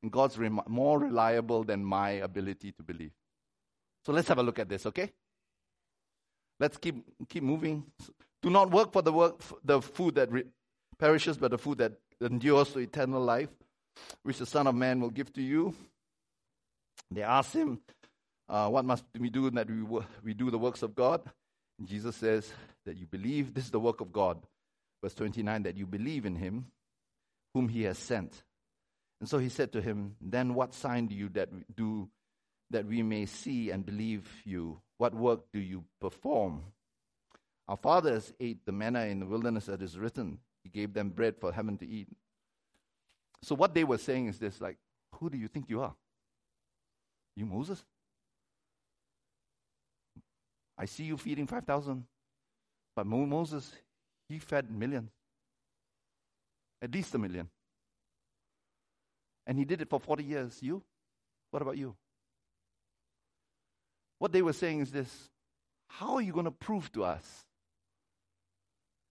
[0.00, 3.10] And God's rem- more reliable than my ability to believe.
[4.04, 5.10] So let's have a look at this, okay?
[6.60, 7.82] Let's keep, keep moving.
[8.42, 10.44] Do not work for the, work, the food that re-
[11.00, 13.50] perishes, but the food that endures to eternal life,
[14.22, 15.74] which the Son of Man will give to you.
[17.10, 17.80] They asked him,
[18.48, 19.82] uh, What must we do that we,
[20.22, 21.22] we do the works of God?
[21.80, 22.48] And Jesus says
[22.84, 24.38] that you believe, this is the work of God.
[25.02, 26.66] Verse 29 that you believe in him
[27.54, 28.42] whom he has sent.
[29.20, 32.08] And so he said to him, Then what sign do you that do
[32.70, 34.80] that we may see and believe you?
[34.98, 36.62] What work do you perform?
[37.68, 40.38] Our fathers ate the manna in the wilderness that is written.
[40.62, 42.08] He gave them bread for heaven to eat.
[43.42, 44.78] So what they were saying is this like,
[45.14, 45.94] who do you think you are?
[47.36, 47.82] You Moses?
[50.78, 52.04] I see you feeding 5,000.
[52.94, 53.72] But Moses,
[54.28, 55.10] he fed millions.
[56.82, 57.48] At least a million.
[59.46, 60.58] And he did it for 40 years.
[60.60, 60.82] You?
[61.50, 61.96] What about you?
[64.18, 65.30] What they were saying is this
[65.88, 67.46] How are you going to prove to us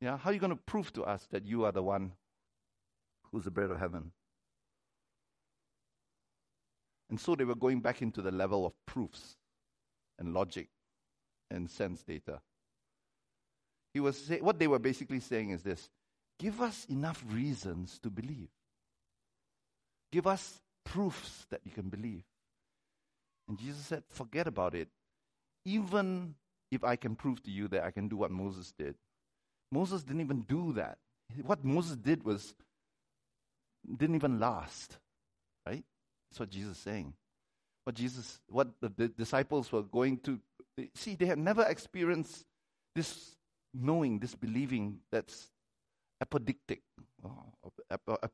[0.01, 2.11] yeah, how are you going to prove to us that you are the one
[3.31, 4.11] who's the bread of heaven?
[7.09, 9.37] And so they were going back into the level of proofs
[10.19, 10.69] and logic
[11.49, 12.41] and sense data.
[13.95, 15.89] He was say, what they were basically saying is this
[16.37, 18.49] give us enough reasons to believe.
[20.11, 22.23] Give us proofs that you can believe.
[23.47, 24.89] And Jesus said, forget about it.
[25.63, 26.35] Even
[26.71, 28.95] if I can prove to you that I can do what Moses did,
[29.71, 30.97] Moses didn't even do that.
[31.43, 32.53] What Moses did was
[33.97, 34.97] didn't even last.
[35.65, 35.85] Right?
[36.29, 37.13] That's what Jesus is saying.
[37.85, 40.37] What Jesus, what the, the disciples were going to
[40.95, 42.43] see, they had never experienced
[42.93, 43.37] this
[43.75, 45.51] knowing, this believing that's
[46.23, 46.79] apodictic,
[47.23, 48.27] uh,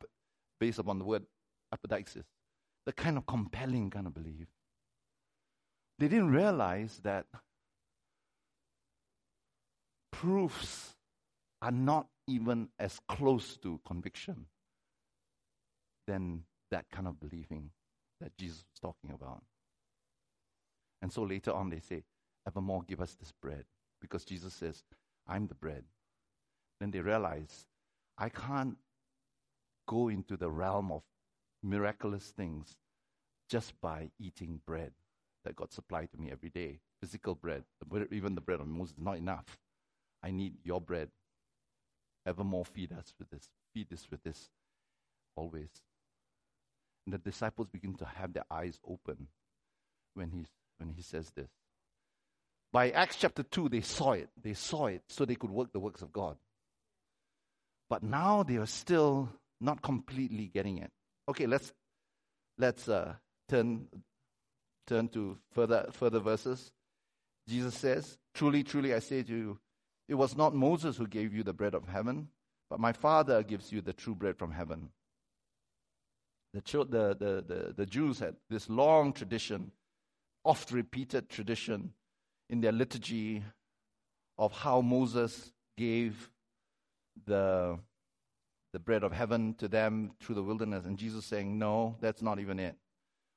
[0.60, 1.24] based upon the word
[1.74, 2.26] apodeixis,
[2.86, 4.48] the kind of compelling kind of belief.
[6.00, 7.26] They didn't realize that
[10.12, 10.96] proofs
[11.62, 14.46] are not even as close to conviction
[16.08, 17.70] than that kind of believing
[18.20, 19.44] that Jesus was talking about.
[21.02, 22.04] And so later on, they say,
[22.48, 23.66] Evermore, give us this bread.
[24.00, 24.84] Because Jesus says,
[25.28, 25.84] I'm the bread.
[26.80, 27.66] Then they realize,
[28.18, 28.78] I can't
[29.88, 31.04] go into the realm of
[31.64, 32.76] miraculous things
[33.50, 34.92] just by eating bread
[35.44, 36.80] that God supplied to me every day.
[37.02, 37.64] Physical bread,
[38.12, 39.58] even the bread of Moses, is not enough.
[40.24, 41.10] I need your bread.
[42.26, 43.50] Evermore feed us with this.
[43.74, 44.50] Feed us with this
[45.36, 45.70] always.
[47.06, 49.28] And the disciples begin to have their eyes open
[50.14, 50.46] when he,
[50.78, 51.50] when he says this.
[52.72, 54.30] By Acts chapter 2, they saw it.
[54.42, 56.38] They saw it so they could work the works of God.
[57.90, 59.30] But now they are still
[59.60, 60.92] not completely getting it.
[61.28, 61.74] Okay, let's,
[62.58, 63.16] let's uh,
[63.50, 63.88] turn,
[64.88, 66.72] turn to further, further verses.
[67.48, 69.60] Jesus says, Truly, truly, I say to you,
[70.08, 72.30] it was not Moses who gave you the bread of heaven,
[72.70, 74.90] but my Father gives you the true bread from heaven.
[76.54, 79.72] The, the, the, the, the Jews had this long tradition,
[80.46, 81.94] oft repeated tradition
[82.52, 83.44] in their liturgy
[84.38, 86.30] of how Moses gave
[87.26, 87.80] the,
[88.74, 92.40] the bread of heaven to them through the wilderness, and Jesus saying, No, that's not
[92.40, 92.76] even it.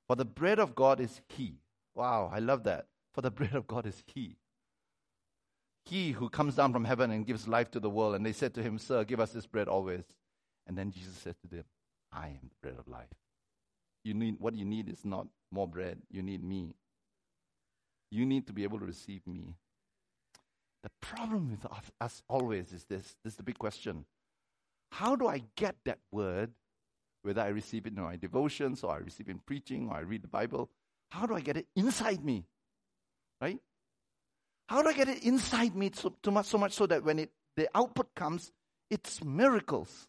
[0.06, 1.60] For the bread of God is He.
[1.94, 2.86] Wow, I love that.
[3.14, 4.36] For the bread of God is He.
[5.86, 8.14] He who comes down from heaven and gives life to the world.
[8.14, 10.04] And they said to him, Sir, give us this bread always.
[10.66, 11.64] And then Jesus said to them,
[12.10, 13.08] I am the bread of life.
[14.02, 16.74] You need what you need is not more bread, you need me.
[18.14, 19.56] You need to be able to receive me.
[20.84, 21.66] The problem with
[22.00, 24.04] us always is this this is the big question.
[24.92, 26.52] How do I get that word,
[27.22, 30.02] whether I receive it in my devotions or I receive it in preaching or I
[30.02, 30.70] read the Bible?
[31.10, 32.44] How do I get it inside me?
[33.40, 33.58] Right?
[34.68, 37.30] How do I get it inside me so, much, so much so that when it,
[37.56, 38.52] the output comes,
[38.90, 40.06] it's miracles?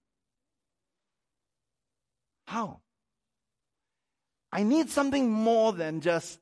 [2.46, 2.82] How?
[4.52, 6.40] I need something more than just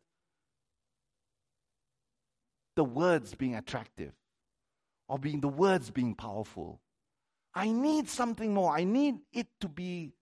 [2.75, 4.13] the words being attractive
[5.07, 6.79] or being the words being powerful.
[7.53, 8.75] I need something more.
[8.75, 10.13] I need it to be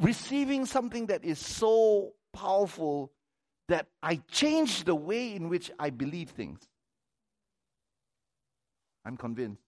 [0.00, 3.12] receiving something that is so powerful
[3.68, 6.60] that I change the way in which I believe things.
[9.04, 9.62] I'm convinced.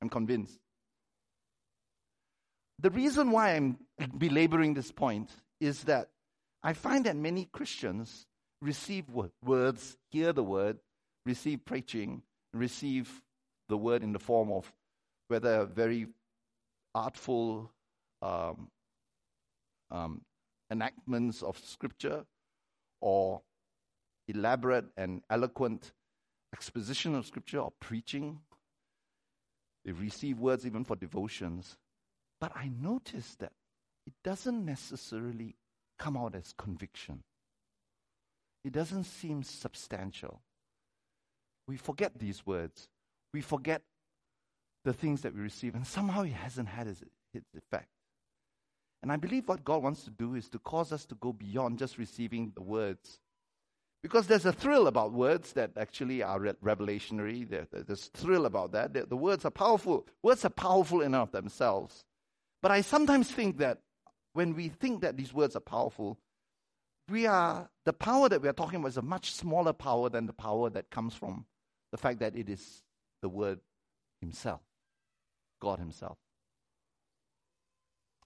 [0.00, 0.58] I'm convinced.
[2.80, 3.78] The reason why I'm
[4.16, 6.08] belaboring this point is that
[6.68, 8.26] I find that many Christians
[8.60, 9.06] receive
[9.42, 10.76] words, hear the word,
[11.24, 12.20] receive preaching,
[12.52, 13.22] receive
[13.70, 14.70] the word in the form of
[15.28, 16.08] whether very
[16.94, 17.72] artful
[18.20, 18.68] um,
[19.90, 20.20] um,
[20.70, 22.26] enactments of scripture
[23.00, 23.40] or
[24.26, 25.92] elaborate and eloquent
[26.54, 28.40] exposition of scripture or preaching.
[29.86, 31.78] They receive words even for devotions.
[32.38, 33.52] But I notice that
[34.06, 35.56] it doesn't necessarily
[35.98, 37.22] come out as conviction.
[38.64, 40.40] It doesn't seem substantial.
[41.66, 42.88] We forget these words.
[43.32, 43.82] We forget
[44.84, 47.02] the things that we receive, and somehow it hasn't had its,
[47.56, 47.88] effect.
[49.02, 51.78] And I believe what God wants to do is to cause us to go beyond
[51.78, 53.20] just receiving the words.
[54.02, 57.48] Because there's a thrill about words that actually are re- revelationary.
[57.48, 59.08] There, there's thrill about that.
[59.08, 60.06] The words are powerful.
[60.22, 62.04] Words are powerful in and of themselves.
[62.62, 63.80] But I sometimes think that
[64.32, 66.18] when we think that these words are powerful,
[67.08, 70.26] we are the power that we are talking about is a much smaller power than
[70.26, 71.46] the power that comes from
[71.90, 72.82] the fact that it is
[73.22, 73.60] the word
[74.20, 74.60] himself,
[75.60, 76.18] God himself.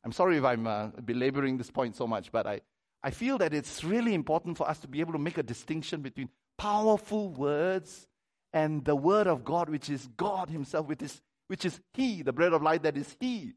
[0.04, 2.60] I'm sorry if I'm uh, belaboring this point so much, but I,
[3.04, 6.02] I feel that it's really important for us to be able to make a distinction
[6.02, 8.08] between powerful words
[8.52, 12.32] and the word of God, which is God Himself, which is, which is He, the
[12.32, 13.54] bread of life that is He.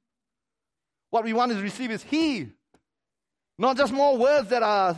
[1.16, 2.50] What we want to receive is He,
[3.58, 4.98] not just more words that are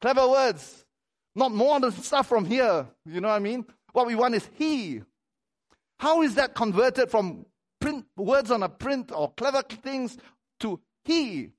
[0.00, 0.84] clever words,
[1.36, 2.84] not more the stuff from here.
[3.06, 3.64] You know what I mean?
[3.92, 5.02] What we want is He.
[6.00, 7.46] How is that converted from
[7.80, 10.18] print words on a print or clever things
[10.58, 11.50] to He.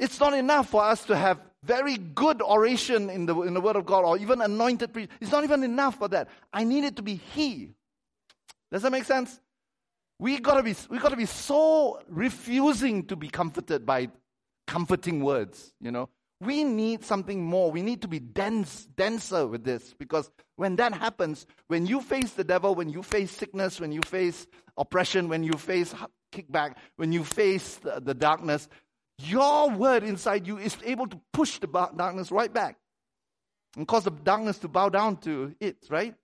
[0.00, 3.76] It's not enough for us to have very good oration in the, in the Word
[3.76, 5.08] of God or even anointed preach.
[5.20, 6.28] It's not even enough for that.
[6.52, 7.74] I need it to be He.
[8.72, 9.38] Does that make sense?
[10.18, 14.08] We gotta be we gotta be so refusing to be comforted by
[14.66, 15.72] comforting words.
[15.80, 16.08] You know,
[16.40, 17.70] We need something more.
[17.70, 22.32] We need to be dense, denser with this because when that happens, when you face
[22.32, 24.46] the devil, when you face sickness, when you face
[24.76, 25.94] oppression, when you face
[26.32, 28.68] kickback, when you face the, the darkness,
[29.18, 32.76] your word inside you is able to push the darkness right back
[33.76, 36.14] and cause the darkness to bow down to it, right?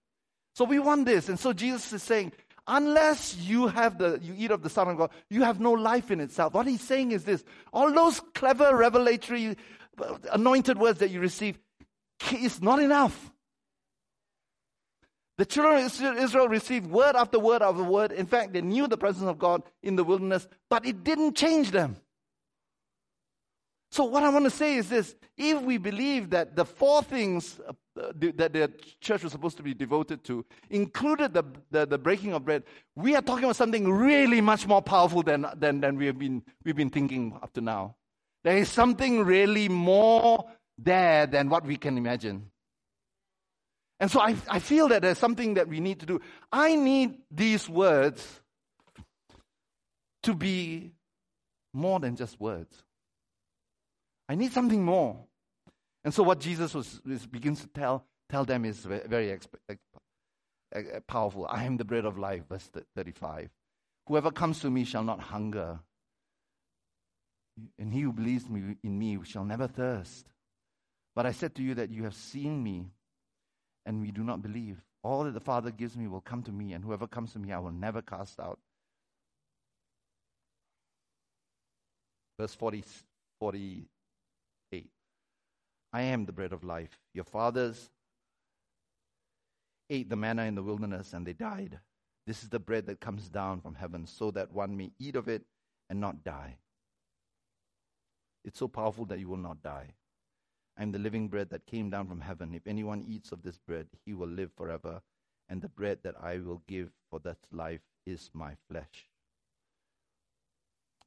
[0.55, 1.29] So we want this.
[1.29, 2.33] And so Jesus is saying,
[2.67, 6.11] unless you have the you eat of the Son of God, you have no life
[6.11, 6.55] in itself.
[6.55, 9.57] What he's saying is this: all those clever revelatory
[10.33, 11.59] anointed words that you receive
[12.33, 13.31] is not enough.
[15.37, 18.13] The children of Israel received word after word after word.
[18.13, 21.73] In fact, they knew the presence of God in the wilderness, but it didn't change
[21.73, 21.97] them.
[23.95, 27.61] So, what I want to say is this if we believe that the four things
[27.97, 32.33] uh, that the church was supposed to be devoted to included the, the, the, breaking
[32.33, 32.65] of bread,
[32.97, 36.43] we are talking about something really much more powerful than, than, than we have been,
[36.65, 37.95] we've been thinking up to now.
[38.43, 40.45] There is something really more
[40.77, 42.51] there than what we can imagine.
[44.01, 46.21] And so I, I feel that there's something that we need to do.
[46.51, 48.41] I need these words
[50.25, 50.95] to be
[51.73, 52.83] more than just words.
[54.29, 55.19] I need something more.
[56.05, 59.39] And so what Jesus was, was begins to tell, tell them is very, very
[61.07, 61.47] powerful.
[61.49, 63.51] I am the bread of life, verse 35.
[64.07, 65.81] Whoever comes to me shall not hunger,
[67.79, 70.27] and he who believes me, in me shall never thirst.
[71.15, 72.91] But I said to you that you have seen me,
[73.87, 74.83] and we do not believe.
[75.03, 77.53] All that the Father gives me will come to me, and whoever comes to me
[77.53, 78.59] I will never cast out.
[82.39, 82.85] Verse 40,
[83.39, 83.87] 48.
[85.95, 86.99] I am the bread of life.
[87.15, 87.89] Your fathers
[89.89, 91.79] ate the manna in the wilderness, and they died.
[92.27, 95.29] This is the bread that comes down from heaven, so that one may eat of
[95.29, 95.45] it
[95.89, 96.57] and not die.
[98.45, 99.95] It's so powerful that you will not die.
[100.77, 102.55] I am the living bread that came down from heaven.
[102.55, 105.01] If anyone eats of this bread, he will live forever.
[105.49, 109.11] And the bread that I will give for that life is my flesh.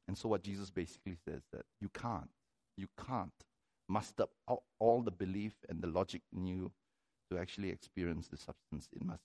[0.06, 2.30] And so, what Jesus basically says that you can't,
[2.78, 3.44] you can't
[3.88, 6.70] muster all, all the belief and the logic you
[7.30, 8.88] to actually experience the substance.
[8.92, 9.22] It must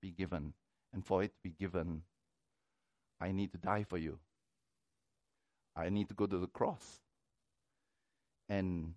[0.00, 0.52] be given.
[0.92, 2.02] And for it to be given,
[3.20, 4.18] I need to die for you.
[5.74, 7.00] I need to go to the cross
[8.48, 8.94] and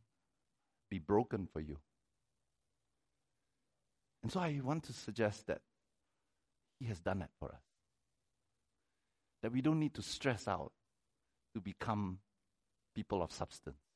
[0.90, 1.78] be broken for you.
[4.24, 5.62] And so I want to suggest that
[6.80, 7.62] He has done that for us.
[9.42, 10.72] That we don't need to stress out
[11.54, 12.20] to become
[12.96, 13.89] people of substance.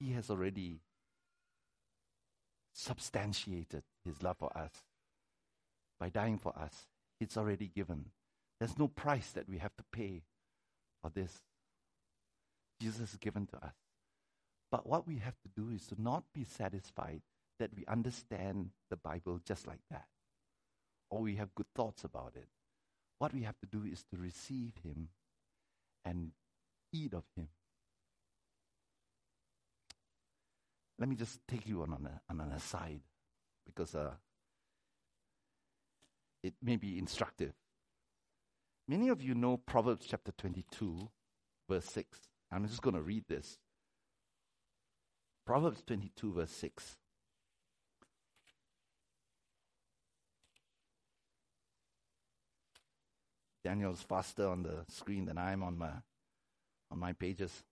[0.00, 0.80] He has already
[2.74, 4.72] substantiated His love for us
[6.00, 6.86] by dying for us.
[7.20, 8.06] It's already given.
[8.58, 10.22] There's no price that we have to pay
[11.02, 11.42] for this.
[12.80, 13.74] Jesus has given to us.
[14.70, 17.20] But what we have to do is to not be satisfied
[17.58, 20.06] that we understand the Bible just like that,
[21.10, 22.48] or we have good thoughts about it.
[23.18, 25.08] What we have to do is to receive Him
[26.06, 26.30] and
[26.92, 27.48] eat of Him.
[31.00, 33.00] Let me just take you on, a, on an aside
[33.64, 34.10] because uh,
[36.42, 37.54] it may be instructive.
[38.86, 41.08] Many of you know Proverbs chapter 22,
[41.70, 42.18] verse 6.
[42.52, 43.56] I'm just going to read this.
[45.46, 46.96] Proverbs 22, verse 6.
[53.64, 55.92] Daniel's faster on the screen than I am on my
[56.90, 57.62] on my pages.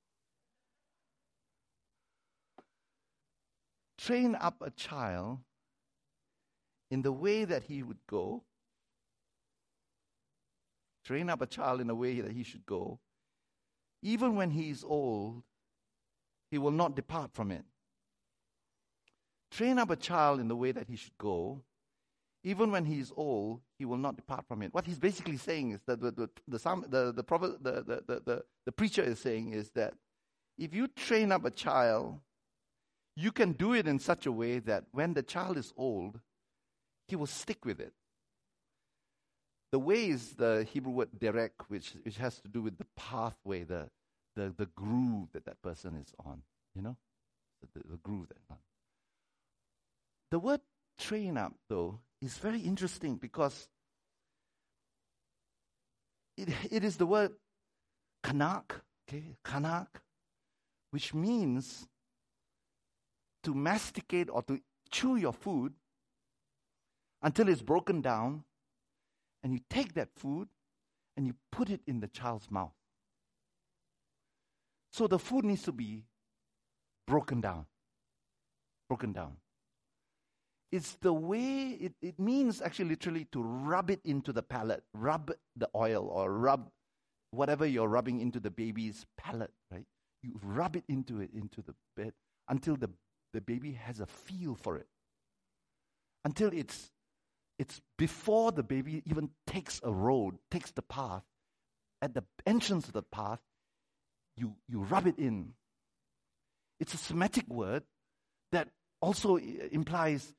[3.98, 5.40] Train up a child
[6.90, 8.44] in the way that he would go.
[11.04, 13.00] Train up a child in the way that he should go.
[14.02, 15.42] Even when he is old,
[16.50, 17.64] he will not depart from it.
[19.50, 21.62] Train up a child in the way that he should go.
[22.44, 24.72] Even when he is old, he will not depart from it.
[24.72, 27.72] What he's basically saying is that the, the, the, the, prophet, the,
[28.06, 29.94] the, the, the preacher is saying is that
[30.56, 32.20] if you train up a child,
[33.18, 36.20] you can do it in such a way that when the child is old,
[37.08, 37.92] he will stick with it.
[39.72, 43.64] The way is the Hebrew word derek, which, which has to do with the pathway,
[43.64, 43.90] the,
[44.36, 46.42] the, the groove that that person is on,
[46.76, 46.96] you know?
[47.60, 48.58] The, the, the groove that on.
[50.30, 50.60] The word
[50.96, 53.68] train up, though, is very interesting because
[56.36, 57.32] it, it is the word
[58.24, 58.70] kanak,
[59.08, 59.88] okay, kanak,
[60.92, 61.88] which means
[63.44, 64.60] to masticate or to
[64.90, 65.74] chew your food
[67.22, 68.44] until it's broken down,
[69.42, 70.48] and you take that food
[71.16, 72.72] and you put it in the child's mouth.
[74.92, 76.04] So the food needs to be
[77.06, 77.66] broken down.
[78.88, 79.36] Broken down.
[80.70, 85.32] It's the way, it, it means actually literally to rub it into the palate, rub
[85.56, 86.70] the oil or rub
[87.30, 89.84] whatever you're rubbing into the baby's palate, right?
[90.22, 92.12] You rub it into it, into the bed,
[92.48, 92.90] until the,
[93.32, 94.86] the baby has a feel for it.
[96.24, 96.90] Until it's,
[97.58, 101.22] it's before the baby even takes a road, takes the path,
[102.00, 103.40] at the entrance of the path,
[104.36, 105.52] you, you rub it in.
[106.80, 107.82] It's a Semitic word
[108.52, 108.68] that
[109.00, 110.34] also implies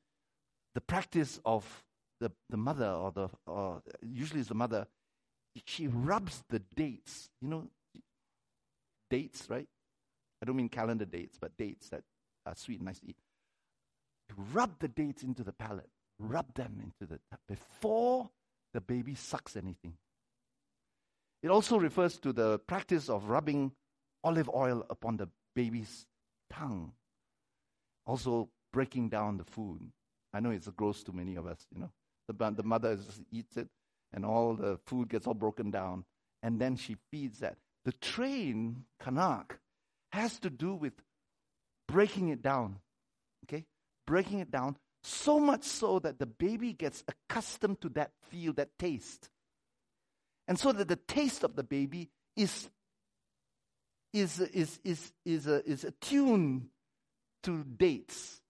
[0.74, 1.64] the practice of
[2.20, 4.86] the, the mother or the or usually it's the mother
[5.64, 7.66] she rubs the dates you know
[9.08, 9.66] dates right
[10.40, 12.02] i don't mean calendar dates but dates that
[12.46, 13.16] are sweet and nice to eat
[14.52, 17.18] rub the dates into the palate rub them into the
[17.48, 18.30] before
[18.72, 19.94] the baby sucks anything
[21.42, 23.72] it also refers to the practice of rubbing
[24.22, 26.06] olive oil upon the baby's
[26.50, 26.92] tongue
[28.06, 29.90] also breaking down the food
[30.32, 31.90] I know it's gross to many of us, you know.
[32.28, 33.68] The, the mother just eats it,
[34.12, 36.04] and all the food gets all broken down,
[36.42, 37.56] and then she feeds that.
[37.84, 39.58] The train, kanak,
[40.12, 40.92] has to do with
[41.90, 42.76] breaking it down,
[43.44, 43.64] okay?
[44.06, 48.68] Breaking it down so much so that the baby gets accustomed to that feel, that
[48.78, 49.30] taste.
[50.46, 52.68] And so that the taste of the baby is,
[54.12, 56.68] is, is, is, is, is, is attuned
[57.44, 58.40] to dates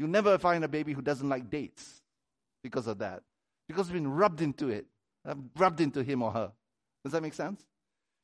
[0.00, 2.00] You'll never find a baby who doesn't like dates
[2.62, 3.22] because of that.
[3.68, 4.86] Because it's been rubbed into it,
[5.28, 6.52] uh, rubbed into him or her.
[7.04, 7.62] Does that make sense?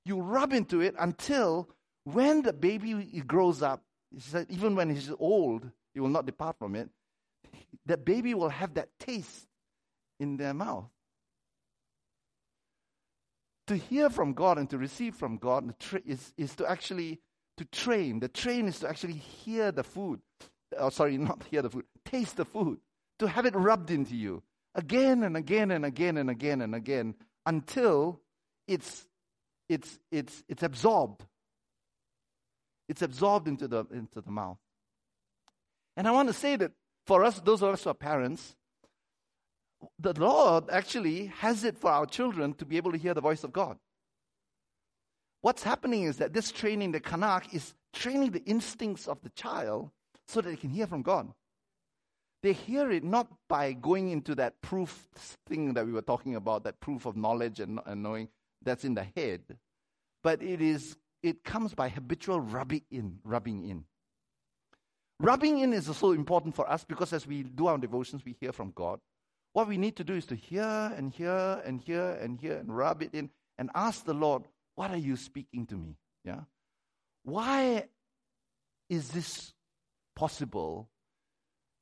[0.07, 1.69] You rub into it until
[2.07, 3.83] when the baby grows up,
[4.19, 6.89] said, even when he's old, he will not depart from it.
[7.87, 9.47] That baby will have that taste
[10.19, 10.89] in their mouth.
[13.69, 17.21] To hear from God and to receive from God is, is to actually
[17.57, 18.21] to train.
[18.21, 20.21] The train is to actually hear the food
[20.79, 22.79] oh, sorry, not hear the food, taste the food,
[23.19, 24.43] to have it rubbed into you
[24.75, 27.15] again and again and again and again and again
[27.47, 28.21] until
[28.67, 29.07] it's,
[29.69, 31.25] it's, it's, it's absorbed.
[32.89, 34.59] It's absorbed into the, into the mouth.
[35.97, 36.73] And I want to say that
[37.07, 38.55] for us, those of us who are parents,
[39.99, 43.45] the Lord actually has it for our children to be able to hear the voice
[43.45, 43.79] of God.
[45.43, 49.91] What's happening is that this training, the kanak, is training the instincts of the child
[50.27, 51.33] so that they can hear from God.
[52.43, 55.09] They hear it not by going into that proof
[55.47, 58.29] thing that we were talking about, that proof of knowledge and, and knowing
[58.63, 59.43] that's in the head,
[60.23, 60.97] but it is
[61.27, 63.85] it comes by habitual rubbing in, rubbing in.
[65.19, 68.53] Rubbing in is also important for us because as we do our devotions, we hear
[68.53, 69.01] from God.
[69.53, 72.77] What we need to do is to hear and hear and hear and hear and
[72.77, 75.97] rub it in and ask the Lord, What are you speaking to me?
[76.25, 76.41] Yeah.
[77.25, 77.89] Why
[78.91, 79.55] is this
[80.15, 80.89] possible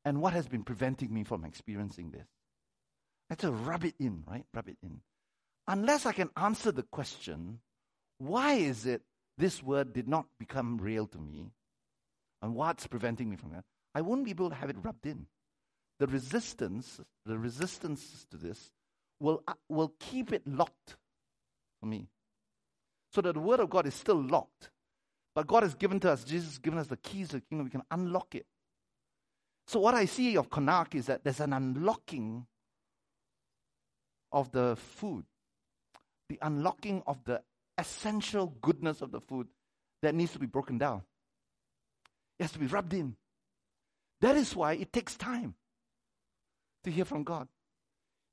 [0.05, 2.27] and what has been preventing me from experiencing this.
[3.31, 4.45] I have to rub it in, right?
[4.53, 5.01] Rub it in.
[5.67, 7.61] Unless I can answer the question,
[8.19, 9.03] why is it
[9.37, 11.51] this word did not become real to me?
[12.43, 13.65] And what's preventing me from that?
[13.95, 15.27] I won't be able to have it rubbed in.
[15.99, 18.71] The resistance, the resistance to this
[19.21, 20.97] will, uh, will keep it locked
[21.81, 22.09] for me.
[23.13, 24.71] So that the word of God is still locked.
[25.35, 27.67] But God has given to us, Jesus has given us the keys to the kingdom.
[27.67, 28.47] We can unlock it.
[29.67, 32.47] So, what I see of Kanak is that there's an unlocking
[34.31, 35.25] of the food,
[36.29, 37.43] the unlocking of the
[37.79, 39.49] essential goodness of the food
[40.03, 41.03] that needs to be broken down.
[42.39, 43.17] It has to be rubbed in.
[44.21, 45.55] That is why it takes time
[46.85, 47.49] to hear from God.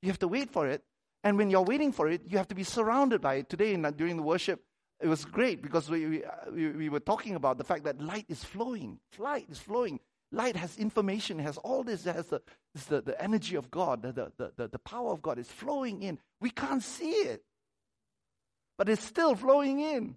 [0.00, 0.82] You have to wait for it.
[1.24, 3.48] And when you're waiting for it, you have to be surrounded by it.
[3.48, 4.62] Today, in, during the worship,
[5.00, 8.00] it was great because we, we, uh, we, we were talking about the fact that
[8.00, 8.98] light is flowing.
[9.18, 10.00] Light is flowing.
[10.32, 12.40] Light has information, has all this, it has the,
[12.88, 16.18] the, the energy of God, the, the, the, the power of God is flowing in.
[16.40, 17.44] We can't see it,
[18.78, 20.16] but it's still flowing in.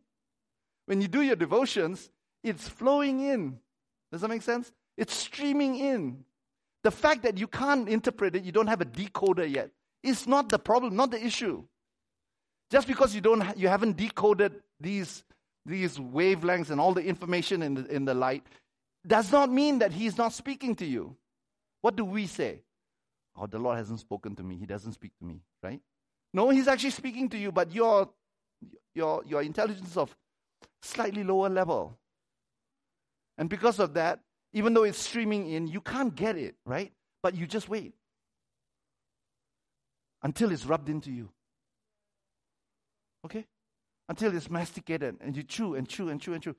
[0.86, 2.10] When you do your devotions,
[2.44, 3.60] it's flowing in.
[4.12, 4.72] Does that make sense?
[4.98, 6.24] It's streaming in.
[6.84, 9.72] The fact that you can't interpret it, you don't have a decoder yet,
[10.04, 11.64] is not the problem, not the issue.
[12.70, 15.24] Just because you don't, you haven't decoded these,
[15.66, 18.44] these wavelengths and all the information in the, in the light,
[19.06, 21.16] does not mean that He's not speaking to you.
[21.82, 22.62] What do we say?
[23.36, 24.56] Oh, the Lord hasn't spoken to me.
[24.56, 25.82] He doesn't speak to me, right?
[26.34, 28.10] No, He's actually speaking to you, but your,
[28.94, 30.16] your, your intelligence of
[30.82, 31.98] slightly lower level.
[33.38, 34.20] And because of that,
[34.54, 36.94] even though it's streaming in, you can't get it, right?
[37.22, 37.94] But you just wait
[40.24, 41.30] until it's rubbed into you.
[43.26, 43.46] Okay?
[44.08, 46.56] Until it's masticated and you chew and chew and chew and chew.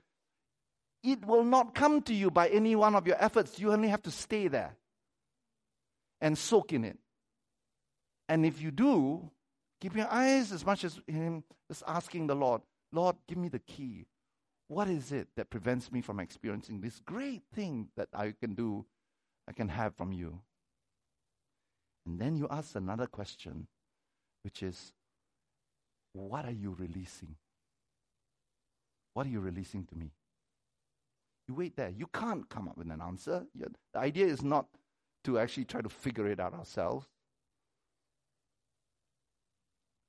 [1.02, 3.58] it will not come to you by any one of your efforts.
[3.58, 4.76] You only have to stay there
[6.20, 6.98] and soak in it.
[8.28, 9.30] And if you do,
[9.80, 12.62] keep your eyes as much as Him, just asking the Lord,
[12.92, 14.06] Lord, give me the key.
[14.68, 18.84] What is it that prevents me from experiencing this great thing that I can do,
[19.48, 20.40] I can have from you?
[22.04, 23.66] And then you ask another question,
[24.42, 24.92] which is,
[26.12, 27.36] what are you releasing?
[29.14, 30.12] What are you releasing to me?
[31.48, 31.90] You wait there.
[31.90, 33.46] You can't come up with an answer.
[33.54, 34.66] the idea is not
[35.24, 37.06] to actually try to figure it out ourselves.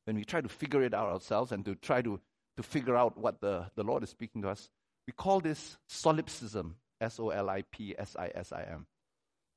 [0.07, 2.19] When we try to figure it out ourselves and to try to,
[2.55, 4.69] to figure out what the, the Lord is speaking to us,
[5.05, 6.75] we call this solipsism.
[6.99, 8.87] S O L I P S I S I M.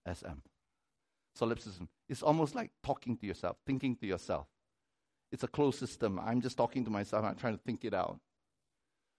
[0.07, 0.43] S M.
[1.37, 1.89] Solipsism.
[2.09, 4.47] It's almost like talking to yourself, thinking to yourself.
[5.33, 6.21] It's a closed system.
[6.23, 8.19] I'm just talking to myself, I'm trying to think it out.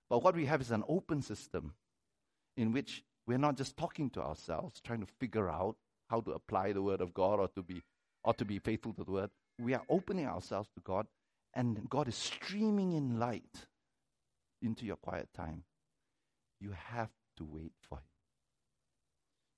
[0.10, 1.74] But what we have is an open system
[2.58, 5.78] in which we're not just talking to ourselves, trying to figure out
[6.10, 7.82] how to apply the word of God or to be
[8.24, 9.30] or to be faithful to the word.
[9.58, 11.08] We are opening ourselves to God,
[11.54, 13.68] and God is streaming in light
[14.62, 15.64] into your quiet time.
[16.60, 18.04] You have to wait for Him.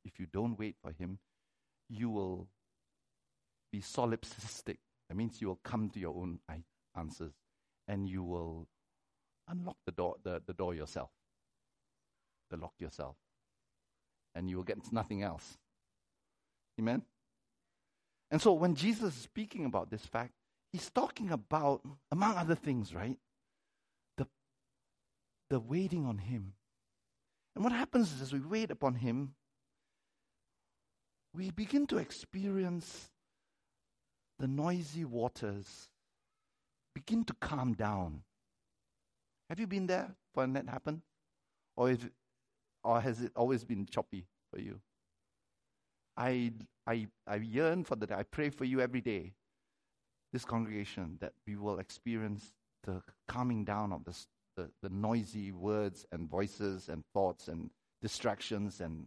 [0.06, 1.20] If you don't wait for Him,
[1.90, 2.48] you will
[3.72, 4.78] be solipsistic.
[5.10, 6.40] That means you will come to your own
[6.96, 7.34] answers
[7.88, 8.68] and you will
[9.48, 11.10] unlock the door, the, the door yourself,
[12.50, 13.16] the lock yourself,
[14.34, 15.58] and you will get nothing else.
[16.80, 17.04] Amen?
[18.32, 20.34] And so when Jesus is speaking about this fact,
[20.74, 23.18] he's talking about, among other things, right?
[24.18, 24.28] The,
[25.50, 26.54] the waiting on him.
[27.56, 29.36] And what happens is as we wait upon him,
[31.34, 33.12] we begin to experience
[34.40, 35.90] the noisy waters
[36.94, 38.24] begin to calm down.
[39.50, 41.02] Have you been there when that happened?
[41.76, 42.10] Or, if,
[42.84, 44.80] or has it always been choppy for you?
[46.18, 46.52] I,
[46.86, 48.12] I, I yearn for that.
[48.12, 49.34] I pray for you every day,
[50.34, 52.52] this congregation, that we will experience
[52.84, 54.18] the calming down of the,
[54.58, 57.70] the, the noisy words and voices and thoughts and
[58.02, 59.06] distractions and,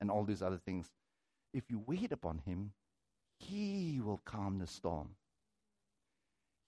[0.00, 0.90] and all these other things.
[1.52, 2.72] If you wait upon Him,
[3.38, 5.10] He will calm the storm.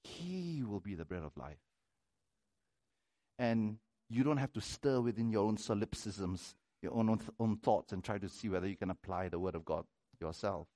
[0.04, 1.58] He will be the bread of life.
[3.38, 3.78] And
[4.08, 8.18] you don't have to stir within your own solipsisms your own, own thoughts and try
[8.18, 9.84] to see whether you can apply the Word of God
[10.20, 10.66] yourself.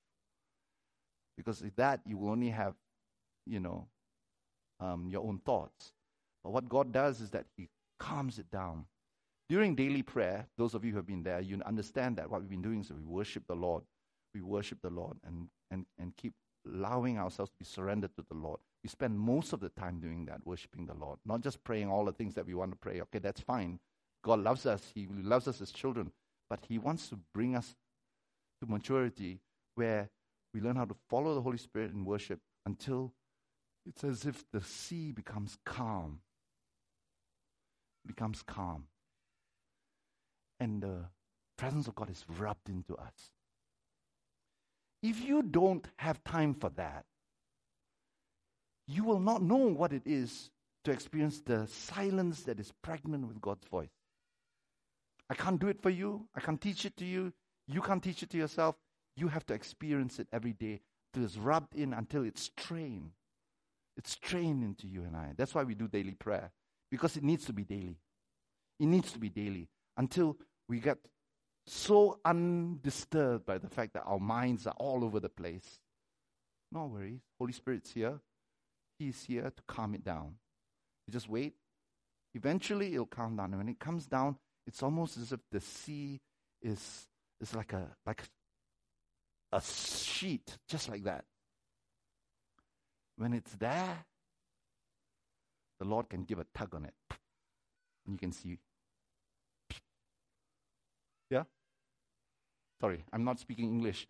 [1.37, 2.73] Because if that, you will only have,
[3.45, 3.87] you know,
[4.79, 5.93] um, your own thoughts.
[6.43, 7.69] But what God does is that He
[7.99, 8.85] calms it down.
[9.49, 12.49] During daily prayer, those of you who have been there, you understand that what we've
[12.49, 13.83] been doing is we worship the Lord.
[14.33, 16.33] We worship the Lord and, and, and keep
[16.65, 18.59] allowing ourselves to be surrendered to the Lord.
[18.83, 22.05] We spend most of the time doing that, worshiping the Lord, not just praying all
[22.05, 23.01] the things that we want to pray.
[23.01, 23.79] Okay, that's fine.
[24.23, 26.11] God loves us, He loves us as children,
[26.49, 27.75] but He wants to bring us
[28.61, 29.39] to maturity
[29.75, 30.09] where
[30.53, 33.13] we learn how to follow the Holy Spirit in worship until
[33.85, 36.19] it's as if the sea becomes calm.
[38.05, 38.85] Becomes calm.
[40.59, 41.05] And the
[41.57, 43.31] presence of God is rubbed into us.
[45.01, 47.05] If you don't have time for that,
[48.87, 50.51] you will not know what it is
[50.83, 53.89] to experience the silence that is pregnant with God's voice.
[55.29, 56.27] I can't do it for you.
[56.35, 57.33] I can't teach it to you.
[57.67, 58.75] You can't teach it to yourself.
[59.15, 60.81] You have to experience it every day
[61.13, 63.11] till it's rubbed in until it's trained.
[64.03, 65.33] It's trained into you and I.
[65.37, 66.49] That's why we do daily prayer
[66.89, 67.99] because it needs to be daily.
[68.79, 70.37] It needs to be daily until
[70.67, 70.97] we get
[71.67, 75.77] so undisturbed by the fact that our minds are all over the place.
[76.71, 77.19] No worries.
[77.37, 78.19] Holy Spirit's here.
[78.97, 80.33] He's here to calm it down.
[81.05, 81.53] You just wait.
[82.33, 83.51] Eventually, it'll calm down.
[83.51, 86.19] And when it comes down, it's almost as if the sea
[86.59, 87.05] is,
[87.39, 88.23] is like, a, like
[89.51, 91.25] a sheet, just like that.
[93.21, 93.99] When it's there,
[95.77, 96.95] the Lord can give a tug on it.
[98.03, 98.57] And you can see.
[101.29, 101.43] Yeah?
[102.81, 104.07] Sorry, I'm not speaking English.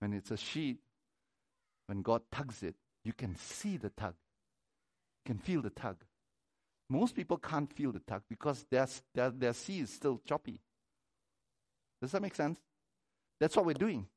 [0.00, 0.78] When it's a sheet,
[1.86, 2.74] when God tugs it,
[3.04, 4.14] you can see the tug.
[5.24, 5.98] You can feel the tug.
[6.90, 10.58] Most people can't feel the tug because their, their, their sea is still choppy.
[12.02, 12.58] Does that make sense?
[13.38, 14.08] That's what we're doing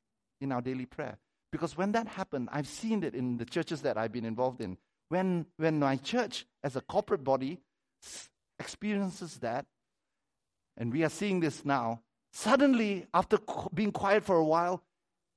[0.42, 1.20] in our daily prayer.
[1.52, 4.78] Because when that happened, I've seen it in the churches that I've been involved in.
[5.10, 7.60] When, when my church, as a corporate body,
[8.60, 9.66] experiences that,
[10.76, 12.02] and we are seeing this now,
[12.34, 13.40] suddenly, after
[13.74, 14.84] being quiet for a while,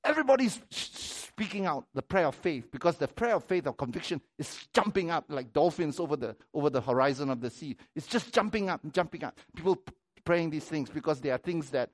[0.03, 4.67] everybody's speaking out the prayer of faith because the prayer of faith of conviction is
[4.73, 7.75] jumping up like dolphins over the over the horizon of the sea.
[7.95, 9.39] It's just jumping up and jumping up.
[9.55, 9.81] People
[10.23, 11.89] praying these things because they are things that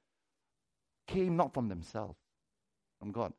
[1.08, 2.18] came not from themselves,
[3.00, 3.32] from God.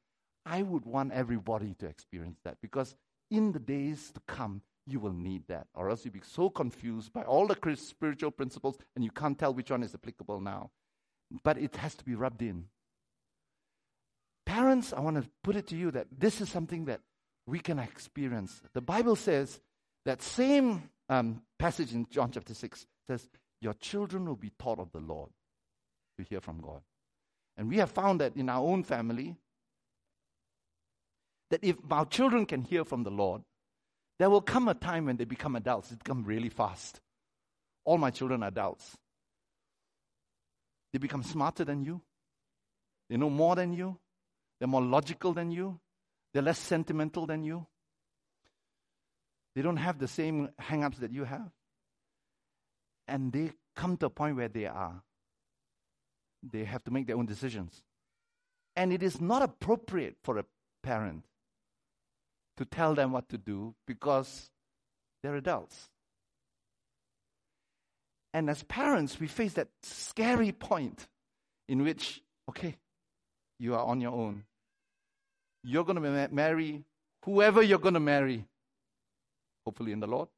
[0.48, 2.96] I would want everybody to experience that because
[3.30, 7.12] in the days to come, you will need that, or else you'll be so confused
[7.12, 10.70] by all the spiritual principles and you can't tell which one is applicable now.
[11.44, 12.64] But it has to be rubbed in.
[14.46, 17.00] Parents, I want to put it to you that this is something that
[17.46, 18.62] we can experience.
[18.72, 19.60] The Bible says
[20.06, 23.28] that same um, passage in John chapter 6 says,
[23.60, 25.28] Your children will be taught of the Lord
[26.16, 26.80] to hear from God.
[27.58, 29.36] And we have found that in our own family,
[31.50, 33.42] that if our children can hear from the Lord,
[34.18, 35.92] there will come a time when they become adults.
[35.92, 37.00] It comes really fast.
[37.84, 38.96] All my children are adults.
[40.92, 42.00] They become smarter than you.
[43.08, 43.98] They know more than you.
[44.58, 45.78] They're more logical than you.
[46.32, 47.66] They're less sentimental than you.
[49.54, 51.50] They don't have the same hang ups that you have.
[53.06, 55.02] And they come to a point where they are.
[56.42, 57.82] They have to make their own decisions.
[58.76, 60.44] And it is not appropriate for a
[60.82, 61.24] parent
[62.58, 64.50] to tell them what to do because
[65.22, 65.88] they're adults.
[68.34, 71.08] And as parents, we face that scary point
[71.68, 72.76] in which, okay,
[73.58, 74.44] you are on your own.
[75.62, 76.84] You're going to ma- marry
[77.24, 78.44] whoever you're going to marry,
[79.64, 80.28] hopefully in the Lord.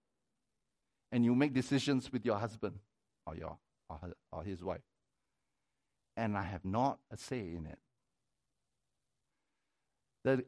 [1.12, 2.78] And you make decisions with your husband
[3.26, 3.56] or, your,
[3.88, 4.82] or, her, or his wife.
[6.16, 7.78] And I have not a say in it.
[10.24, 10.44] The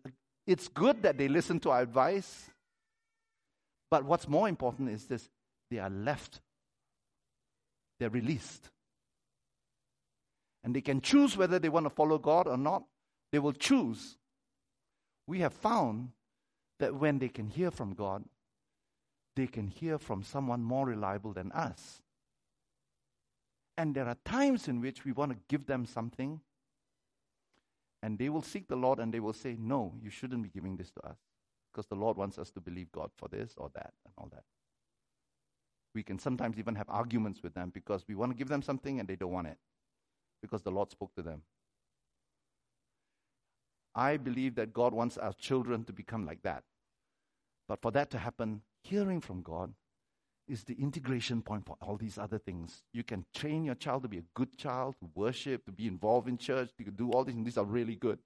[0.46, 2.50] it's good that they listen to our advice,
[3.90, 5.28] but what's more important is this
[5.70, 6.40] they are left,
[7.98, 8.70] they're released.
[10.64, 12.84] And they can choose whether they want to follow God or not.
[13.32, 14.16] They will choose.
[15.26, 16.10] We have found
[16.78, 18.24] that when they can hear from God,
[19.34, 22.02] they can hear from someone more reliable than us.
[23.76, 26.40] And there are times in which we want to give them something
[28.02, 30.76] and they will seek the Lord and they will say, No, you shouldn't be giving
[30.76, 31.18] this to us.
[31.72, 34.44] Because the Lord wants us to believe God for this or that and all that.
[35.94, 38.98] We can sometimes even have arguments with them because we want to give them something
[38.98, 39.58] and they don't want it.
[40.42, 41.42] Because the Lord spoke to them.
[43.94, 46.64] I believe that God wants our children to become like that.
[47.68, 49.74] But for that to happen, hearing from God
[50.52, 52.82] is the integration point for all these other things.
[52.92, 56.28] You can train your child to be a good child, to worship, to be involved
[56.28, 58.18] in church, can do all these, and these are really good.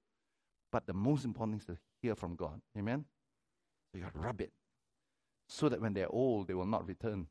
[0.72, 2.60] But the most important thing is to hear from God.
[2.76, 3.04] Amen?
[3.92, 4.50] So you got to rub it.
[5.48, 7.28] So that when they're old, they will not return.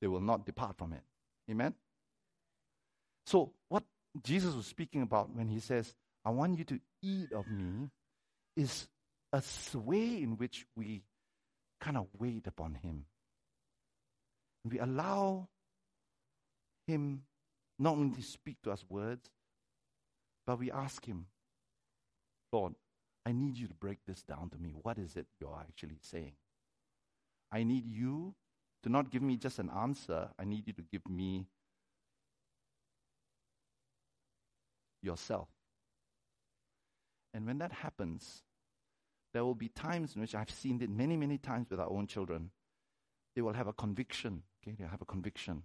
[0.00, 1.02] They will not depart from it.
[1.48, 1.74] Amen?
[3.26, 3.84] So, what
[4.24, 5.94] Jesus was speaking about when he says,
[6.24, 7.88] I want you to eat of me,
[8.56, 8.88] is
[9.32, 9.42] a
[9.78, 11.04] way in which we
[11.80, 13.04] kind of wait upon him.
[14.68, 15.48] We allow
[16.86, 17.22] Him
[17.78, 19.28] not only to speak to us words,
[20.46, 21.26] but we ask Him,
[22.52, 22.74] Lord,
[23.24, 24.74] I need you to break this down to me.
[24.82, 26.32] What is it you're actually saying?
[27.50, 28.34] I need you
[28.82, 31.46] to not give me just an answer, I need you to give me
[35.02, 35.48] yourself.
[37.34, 38.42] And when that happens,
[39.32, 42.06] there will be times in which I've seen it many, many times with our own
[42.06, 42.50] children.
[43.34, 45.62] They will have a conviction Okay, they have a conviction.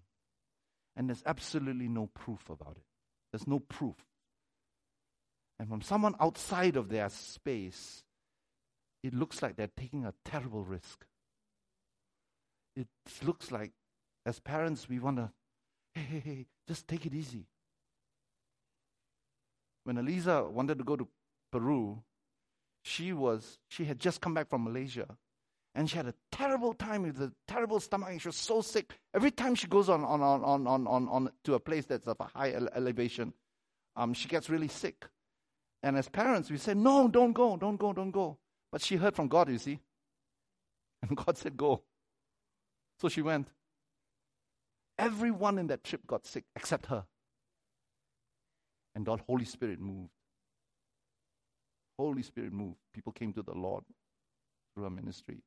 [0.95, 2.83] And there's absolutely no proof about it.
[3.31, 3.95] There's no proof.
[5.59, 8.03] And from someone outside of their space,
[9.03, 11.05] it looks like they're taking a terrible risk.
[12.75, 12.87] It
[13.23, 13.71] looks like,
[14.25, 15.31] as parents, we want to,
[15.93, 17.45] hey, hey, hey, just take it easy.
[19.83, 21.07] When Eliza wanted to go to
[21.51, 22.03] Peru,
[22.83, 25.17] she was, she had just come back from Malaysia
[25.77, 28.19] and she had a terrible time with a terrible stomach.
[28.19, 28.95] She was so sick.
[29.13, 32.07] Every time she goes on, on, on, on, on, on, on to a place that's
[32.07, 33.31] of a high ele- elevation,
[33.95, 35.05] um, she gets really sick.
[35.83, 38.39] And as parents, we say, No, don't go, don't go, don't go.
[38.71, 39.79] But she heard from God, you see.
[41.03, 41.83] And God said, Go.
[42.99, 43.47] So she went.
[44.97, 47.05] Everyone in that trip got sick except her.
[48.95, 50.09] And the Holy Spirit moved.
[51.99, 52.77] Holy Spirit moved.
[52.95, 53.83] People came to the Lord
[54.73, 55.37] through her ministry.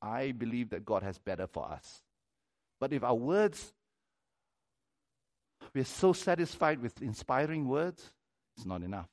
[0.00, 2.02] I believe that God has better for us.
[2.80, 3.72] But if our words,
[5.74, 8.12] we're so satisfied with inspiring words,
[8.56, 9.08] it's not enough.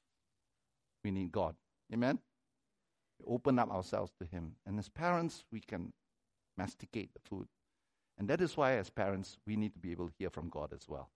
[1.03, 1.55] We need God.
[1.93, 2.19] Amen?
[3.19, 4.53] We open up ourselves to Him.
[4.65, 5.93] And as parents, we can
[6.57, 7.47] masticate the food.
[8.17, 10.71] And that is why, as parents, we need to be able to hear from God
[10.73, 11.09] as well.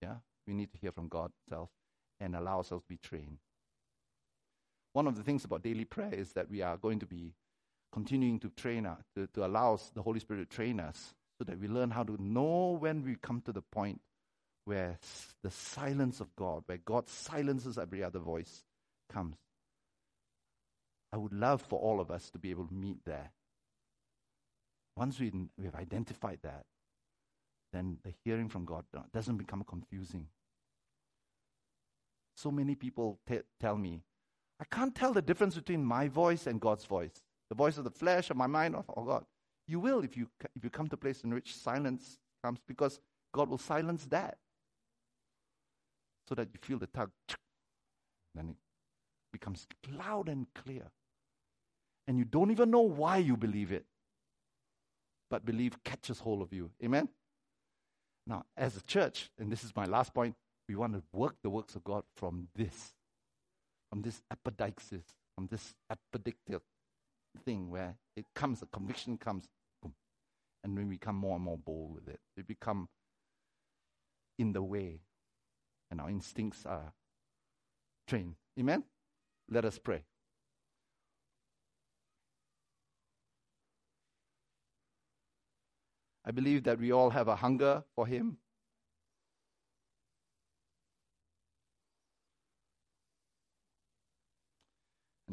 [0.00, 0.16] Yeah?
[0.46, 1.70] We need to hear from God Himself
[2.18, 3.38] and allow ourselves to be trained.
[4.92, 7.34] One of the things about daily prayer is that we are going to be
[7.92, 11.44] continuing to train us, to, to allow us, the Holy Spirit to train us so
[11.44, 14.00] that we learn how to know when we come to the point
[14.64, 14.98] where
[15.42, 18.64] the silence of God, where God silences every other voice,
[19.12, 19.36] comes.
[21.12, 23.32] I would love for all of us to be able to meet there.
[24.96, 26.64] Once we, we've identified that,
[27.72, 30.28] then the hearing from God uh, doesn't become confusing.
[32.36, 34.02] So many people t- tell me,
[34.60, 37.20] I can't tell the difference between my voice and God's voice,
[37.52, 39.26] the voice of the flesh of my mind or, or God.
[39.68, 40.26] You will if you,
[40.56, 42.98] if you come to a place in which silence comes, because
[43.34, 44.38] God will silence that
[46.26, 47.10] so that you feel the tug.
[48.34, 48.56] Then it
[49.34, 50.84] becomes loud and clear.
[52.08, 53.84] And you don't even know why you believe it.
[55.28, 56.70] But belief catches hold of you.
[56.82, 57.06] Amen?
[58.26, 60.36] Now, as a church, and this is my last point,
[60.70, 62.94] we want to work the works of God from this,
[63.90, 66.62] from this apodeixis, from this epidictic
[67.38, 69.48] thing where it comes, the conviction comes,
[69.82, 69.94] boom,
[70.64, 72.20] and we become more and more bold with it.
[72.36, 72.88] We become
[74.38, 75.00] in the way,
[75.90, 76.92] and our instincts are
[78.06, 78.34] trained.
[78.58, 78.84] Amen?
[79.50, 80.04] Let us pray.
[86.24, 88.38] I believe that we all have a hunger for Him.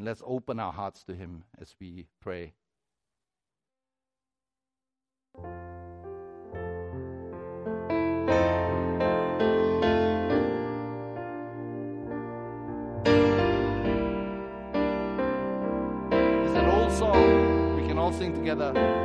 [0.00, 2.54] And let's open our hearts to Him as we pray.
[18.18, 18.99] Sing together.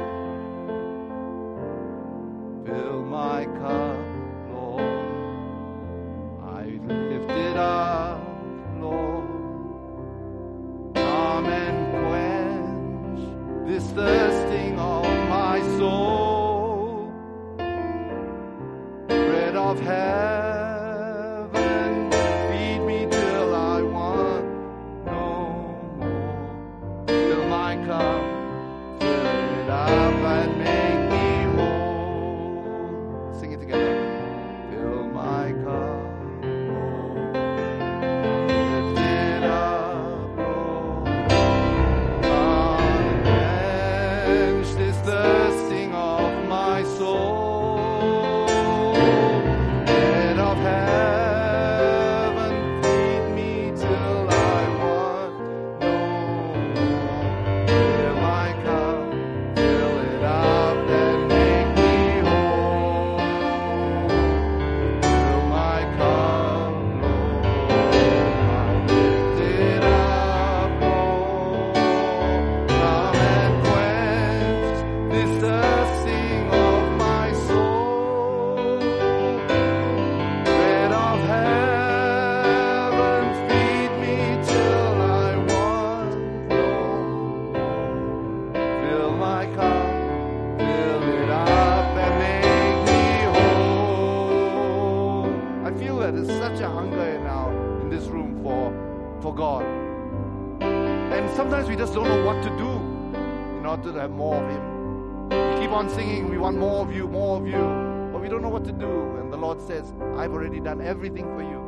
[110.81, 111.64] Everything for you.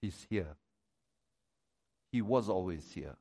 [0.00, 0.56] He's here.
[2.12, 3.16] He was always here.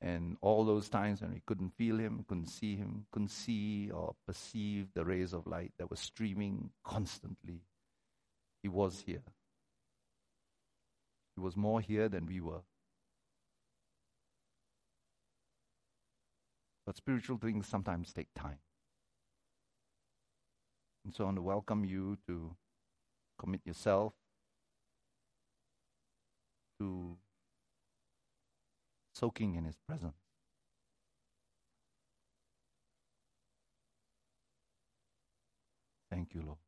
[0.00, 4.16] And all those times when we couldn't feel him, couldn't see him, couldn't see or
[4.26, 7.60] perceive the rays of light that were streaming constantly,
[8.62, 9.22] he was here.
[11.36, 12.62] He was more here than we were.
[16.84, 18.58] But spiritual things sometimes take time.
[21.04, 22.56] And so I want to welcome you to
[23.38, 24.14] commit yourself
[26.82, 27.16] to
[29.14, 30.16] soaking in His presence.
[36.10, 36.58] Thank you, Lord.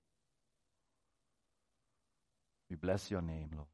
[2.71, 3.67] We bless your name, Lord.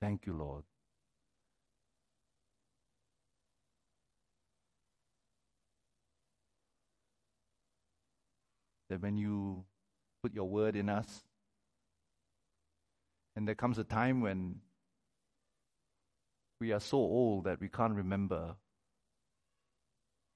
[0.00, 0.62] Thank you, Lord.
[8.88, 9.64] That when you
[10.22, 11.24] put your word in us,
[13.34, 14.56] and there comes a time when
[16.60, 18.56] we are so old that we can't remember,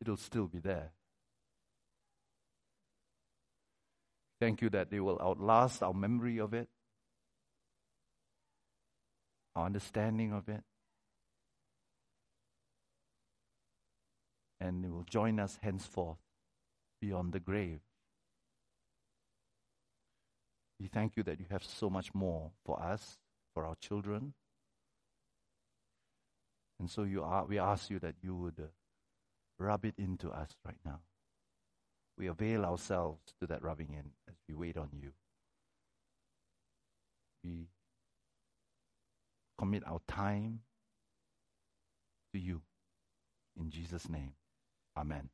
[0.00, 0.90] it'll still be there.
[4.40, 6.68] Thank you that they will outlast our memory of it,
[9.54, 10.62] our understanding of it,
[14.60, 16.18] and it will join us henceforth
[17.00, 17.85] beyond the grave.
[20.78, 23.18] We thank you that you have so much more for us,
[23.54, 24.34] for our children.
[26.78, 28.68] And so you are, we ask you that you would
[29.58, 31.00] rub it into us right now.
[32.18, 35.12] We avail ourselves to that rubbing in as we wait on you.
[37.42, 37.68] We
[39.58, 40.60] commit our time
[42.34, 42.62] to you.
[43.58, 44.32] In Jesus' name,
[44.96, 45.30] amen.